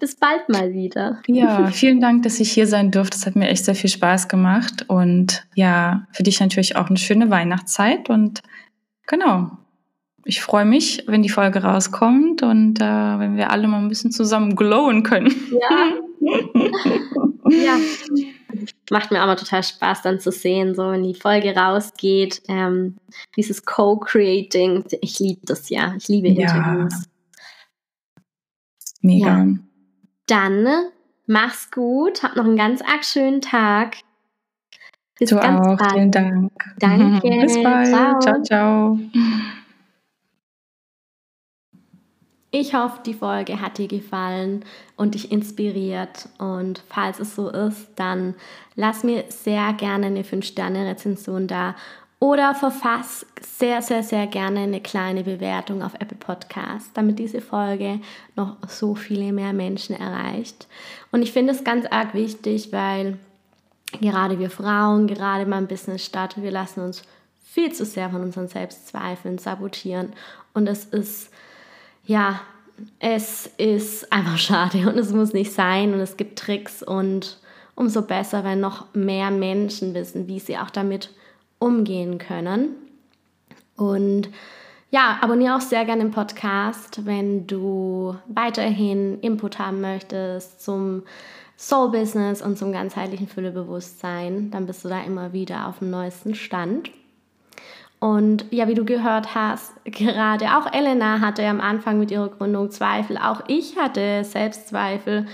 [0.00, 1.20] bis bald mal wieder.
[1.26, 3.16] Ja, vielen Dank, dass ich hier sein durfte.
[3.16, 4.84] Das hat mir echt sehr viel Spaß gemacht.
[4.88, 8.08] Und ja, für dich natürlich auch eine schöne Weihnachtszeit.
[8.08, 8.42] Und
[9.06, 9.50] genau,
[10.24, 14.12] ich freue mich, wenn die Folge rauskommt und äh, wenn wir alle mal ein bisschen
[14.12, 15.34] zusammen glowen können.
[15.50, 15.92] Ja.
[17.50, 17.76] ja.
[18.90, 22.42] Macht mir aber total Spaß dann zu sehen, so wenn die Folge rausgeht.
[22.48, 22.96] Ähm,
[23.36, 25.94] dieses Co-Creating, ich liebe das ja.
[25.96, 26.92] Ich liebe Interviews.
[26.92, 28.22] Ja.
[29.02, 29.38] Mega.
[29.38, 29.46] Ja.
[30.26, 30.68] Dann
[31.26, 33.96] mach's gut, hab noch einen ganz arg schönen Tag.
[35.18, 35.92] Bis du auch, bald.
[35.92, 36.52] vielen Dank.
[36.78, 37.28] Danke.
[37.42, 37.88] Bis bald.
[37.88, 38.42] Ciao, ciao.
[38.42, 38.98] ciao.
[42.54, 44.62] Ich hoffe, die Folge hat dir gefallen
[44.96, 46.28] und dich inspiriert.
[46.38, 48.34] Und falls es so ist, dann
[48.76, 51.74] lass mir sehr gerne eine 5-Sterne-Rezension da
[52.20, 58.00] oder verfass sehr, sehr, sehr gerne eine kleine Bewertung auf Apple Podcast, damit diese Folge
[58.36, 60.68] noch so viele mehr Menschen erreicht.
[61.10, 63.18] Und ich finde es ganz arg wichtig, weil
[63.98, 67.02] gerade wir Frauen, gerade beim Business starten, wir lassen uns
[67.42, 70.12] viel zu sehr von unseren Selbstzweifeln sabotieren.
[70.52, 71.30] Und es ist
[72.04, 72.40] ja,
[72.98, 77.38] es ist einfach schade und es muss nicht sein und es gibt Tricks und
[77.74, 81.10] umso besser, wenn noch mehr Menschen wissen, wie sie auch damit
[81.58, 82.70] umgehen können.
[83.76, 84.28] Und
[84.90, 91.04] ja, abonniere auch sehr gerne den Podcast, wenn du weiterhin Input haben möchtest zum
[91.56, 94.50] Soul Business und zum ganzheitlichen Füllebewusstsein.
[94.50, 96.90] Dann bist du da immer wieder auf dem neuesten Stand.
[98.02, 102.68] Und ja, wie du gehört hast, gerade auch Elena hatte am Anfang mit ihrer Gründung
[102.72, 105.26] Zweifel, auch ich hatte Selbstzweifel.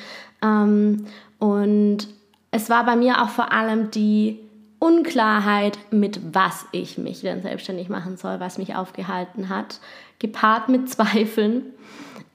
[0.43, 1.07] Ähm,
[1.39, 2.09] und
[2.51, 4.41] es war bei mir auch vor allem die
[4.81, 9.81] Unklarheit, mit was ich mich denn selbstständig machen soll, was mich aufgehalten hat,
[10.19, 11.63] gepaart mit Zweifeln.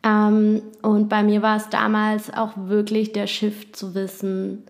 [0.02, 4.64] Ähm, und bei mir war es damals auch wirklich der Shift zu wissen,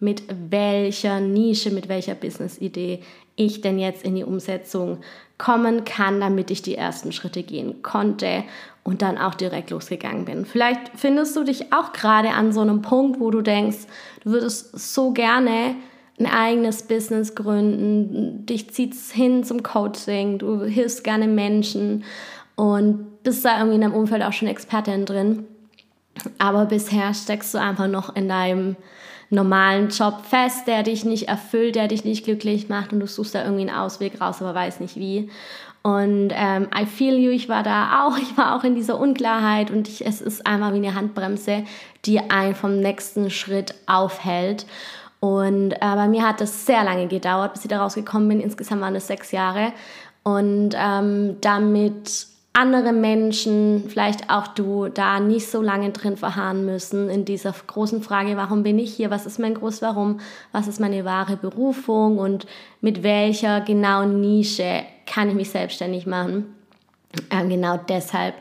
[0.00, 3.00] mit welcher Nische, mit welcher Business-Idee
[3.38, 4.98] ich denn jetzt in die Umsetzung
[5.38, 8.44] kommen kann, damit ich die ersten Schritte gehen konnte
[8.82, 10.44] und dann auch direkt losgegangen bin.
[10.44, 13.86] Vielleicht findest du dich auch gerade an so einem Punkt, wo du denkst,
[14.24, 15.76] du würdest so gerne
[16.18, 22.04] ein eigenes Business gründen, dich zieht's hin zum Coaching, du hilfst gerne Menschen
[22.56, 25.44] und bist da irgendwie in deinem Umfeld auch schon Expertin drin.
[26.38, 28.74] Aber bisher steckst du einfach noch in deinem
[29.30, 33.34] normalen Job fest, der dich nicht erfüllt, der dich nicht glücklich macht und du suchst
[33.34, 35.30] da irgendwie einen Ausweg raus, aber weißt nicht wie.
[35.82, 39.70] Und ähm, I feel you, ich war da auch, ich war auch in dieser Unklarheit
[39.70, 41.64] und ich, es ist einfach wie eine Handbremse,
[42.04, 44.66] die einen vom nächsten Schritt aufhält.
[45.20, 48.40] Und äh, bei mir hat es sehr lange gedauert, bis ich da rausgekommen bin.
[48.40, 49.72] Insgesamt waren es sechs Jahre.
[50.22, 57.08] Und ähm, damit andere Menschen, vielleicht auch du, da nicht so lange drin verharren müssen
[57.08, 60.18] in dieser großen Frage, warum bin ich hier, was ist mein groß Warum,
[60.50, 62.46] was ist meine wahre Berufung und
[62.80, 66.54] mit welcher genauen Nische kann ich mich selbstständig machen.
[67.30, 68.34] Ähm, genau deshalb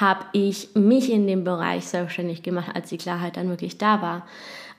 [0.00, 4.26] habe ich mich in dem Bereich selbstständig gemacht, als die Klarheit dann wirklich da war.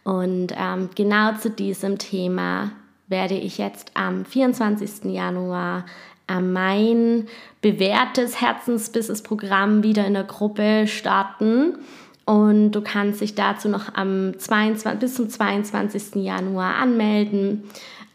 [0.04, 2.72] Und ähm, genau zu diesem Thema
[3.08, 5.06] werde ich jetzt am 24.
[5.06, 5.86] Januar
[6.28, 7.28] mein
[7.62, 11.78] bewährtes Herzensbusiness-Programm wieder in der Gruppe starten.
[12.26, 16.16] Und du kannst dich dazu noch am 22, bis zum 22.
[16.16, 17.64] Januar anmelden.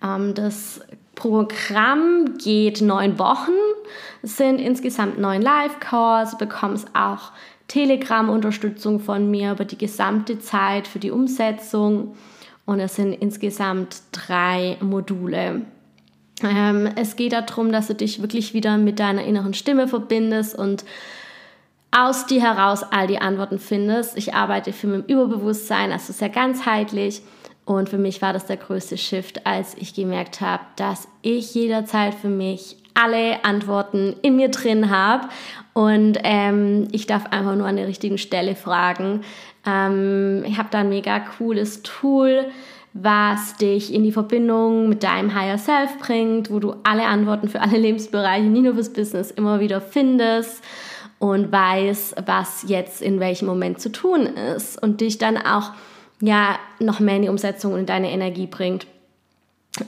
[0.03, 0.81] Ähm, das
[1.15, 3.53] Programm geht neun Wochen.
[4.23, 6.37] Es sind insgesamt neun Live-Calls.
[6.37, 7.33] Bekommst auch
[7.69, 12.15] Telegram-Unterstützung von mir über die gesamte Zeit für die Umsetzung.
[12.67, 15.63] Und es sind insgesamt drei Module.
[16.43, 20.85] Ähm, es geht darum, dass du dich wirklich wieder mit deiner inneren Stimme verbindest und
[21.91, 24.17] aus dir heraus all die Antworten findest.
[24.17, 27.23] Ich arbeite viel mit dem Überbewusstsein, also sehr ganzheitlich.
[27.65, 32.15] Und für mich war das der größte Shift, als ich gemerkt habe, dass ich jederzeit
[32.15, 35.29] für mich alle Antworten in mir drin habe
[35.73, 39.23] und ähm, ich darf einfach nur an der richtigen Stelle fragen.
[39.67, 42.47] Ähm, ich habe da ein mega cooles Tool,
[42.95, 47.61] was dich in die Verbindung mit deinem Higher Self bringt, wo du alle Antworten für
[47.61, 50.63] alle Lebensbereiche, nicht nur fürs Business, immer wieder findest
[51.19, 55.71] und weißt, was jetzt in welchem Moment zu tun ist und dich dann auch
[56.21, 58.87] ja noch mehr in die Umsetzung und in deine Energie bringt.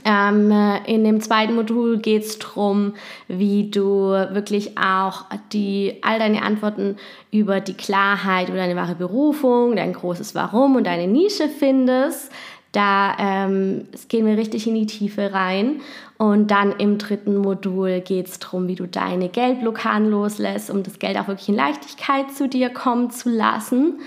[0.06, 0.50] Ähm,
[0.86, 2.94] in dem zweiten Modul geht es darum,
[3.28, 6.96] wie du wirklich auch die, all deine Antworten
[7.30, 12.32] über die Klarheit, über deine wahre Berufung, dein großes Warum und deine Nische findest.
[12.74, 15.80] Da ähm, gehen wir richtig in die Tiefe rein.
[16.18, 20.98] Und dann im dritten Modul geht es darum, wie du deine Geldblockaden loslässt, um das
[20.98, 24.00] Geld auch wirklich in Leichtigkeit zu dir kommen zu lassen.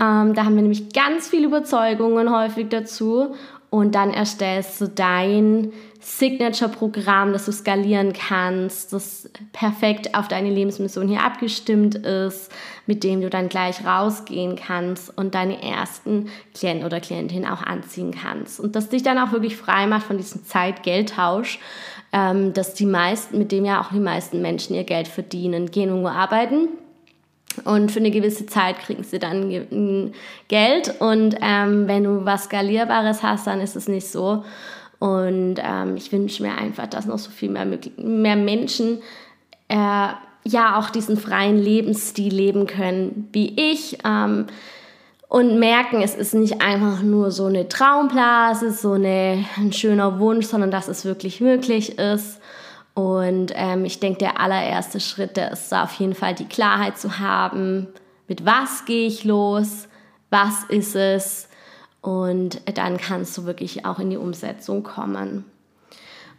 [0.00, 3.34] Ähm, da haben wir nämlich ganz viele Überzeugungen häufig dazu
[3.70, 5.72] und dann erstellst du dein
[6.04, 12.52] Signature-Programm, das du skalieren kannst, das perfekt auf deine Lebensmission hier abgestimmt ist,
[12.86, 18.12] mit dem du dann gleich rausgehen kannst und deine ersten Klienten oder Klientinnen auch anziehen
[18.12, 18.60] kannst.
[18.60, 21.58] Und das dich dann auch wirklich frei macht von diesem Zeit-Geld-Tausch,
[22.12, 25.88] ähm, dass die meisten, mit dem ja auch die meisten Menschen ihr Geld verdienen, gehen
[25.88, 26.68] irgendwo arbeiten
[27.64, 30.12] und für eine gewisse Zeit kriegen sie dann
[30.48, 31.00] Geld.
[31.00, 34.44] Und ähm, wenn du was Skalierbares hast, dann ist es nicht so.
[35.04, 37.66] Und ähm, ich wünsche mir einfach, dass noch so viel mehr,
[37.98, 39.02] mehr Menschen
[39.68, 40.08] äh,
[40.44, 43.98] ja auch diesen freien Lebensstil leben können wie ich.
[44.02, 44.46] Ähm,
[45.28, 50.46] und merken, es ist nicht einfach nur so eine Traumblase, so eine, ein schöner Wunsch,
[50.46, 52.40] sondern dass es wirklich möglich ist.
[52.94, 56.96] Und ähm, ich denke, der allererste Schritt, der ist da auf jeden Fall die Klarheit
[56.96, 57.88] zu haben,
[58.26, 59.86] mit was gehe ich los,
[60.30, 61.50] was ist es
[62.04, 65.46] und dann kannst du wirklich auch in die Umsetzung kommen.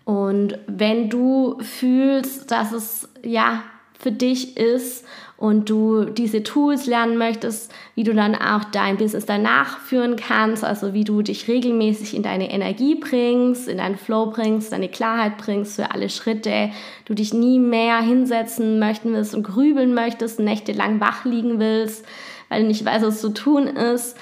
[0.03, 3.63] Und wenn du fühlst, dass es ja
[3.97, 5.05] für dich ist
[5.38, 10.63] und du diese Tools lernen möchtest, wie du dann auch dein Business danach führen kannst,
[10.63, 15.39] also wie du dich regelmäßig in deine Energie bringst, in deinen Flow bringst, deine Klarheit
[15.39, 16.70] bringst für alle Schritte,
[17.05, 22.05] du dich nie mehr hinsetzen möchten willst und grübeln möchtest, nächtelang wach liegen willst,
[22.49, 24.16] weil du nicht weißt, was zu tun ist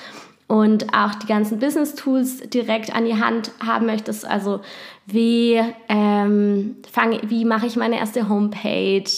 [0.54, 4.60] und auch die ganzen Business-Tools direkt an die Hand haben möchtest, also
[5.08, 9.10] wie, ähm, fang, wie mache ich meine erste Homepage,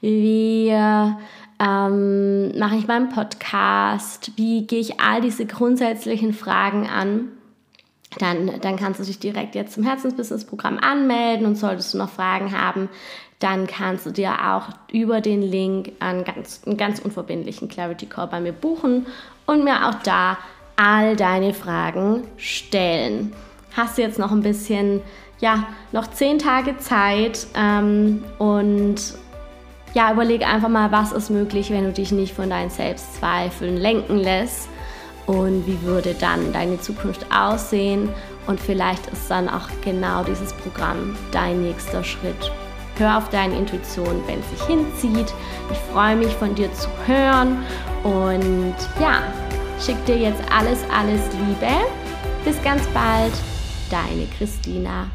[0.00, 7.32] wie ähm, mache ich meinen Podcast, wie gehe ich all diese grundsätzlichen Fragen an,
[8.20, 12.56] dann, dann kannst du dich direkt jetzt zum Herzensbusiness-Programm anmelden und solltest du noch Fragen
[12.56, 12.90] haben,
[13.40, 18.28] dann kannst du dir auch über den Link einen ganz, einen ganz unverbindlichen Clarity Call
[18.28, 19.06] bei mir buchen
[19.46, 20.38] und mir auch da
[20.76, 23.32] all deine Fragen stellen.
[23.76, 25.02] Hast du jetzt noch ein bisschen,
[25.40, 28.96] ja, noch zehn Tage Zeit ähm, und
[29.94, 34.18] ja, überleg einfach mal, was ist möglich, wenn du dich nicht von deinen Selbstzweifeln lenken
[34.18, 34.68] lässt
[35.26, 38.10] und wie würde dann deine Zukunft aussehen
[38.46, 42.52] und vielleicht ist dann auch genau dieses Programm dein nächster Schritt.
[42.98, 45.34] Hör auf deine Intuition, wenn es sich hinzieht.
[45.70, 47.58] Ich freue mich von dir zu hören
[48.04, 49.22] und ja,
[49.84, 51.72] schick dir jetzt alles, alles Liebe.
[52.44, 53.32] Bis ganz bald,
[53.90, 55.08] deine Christina.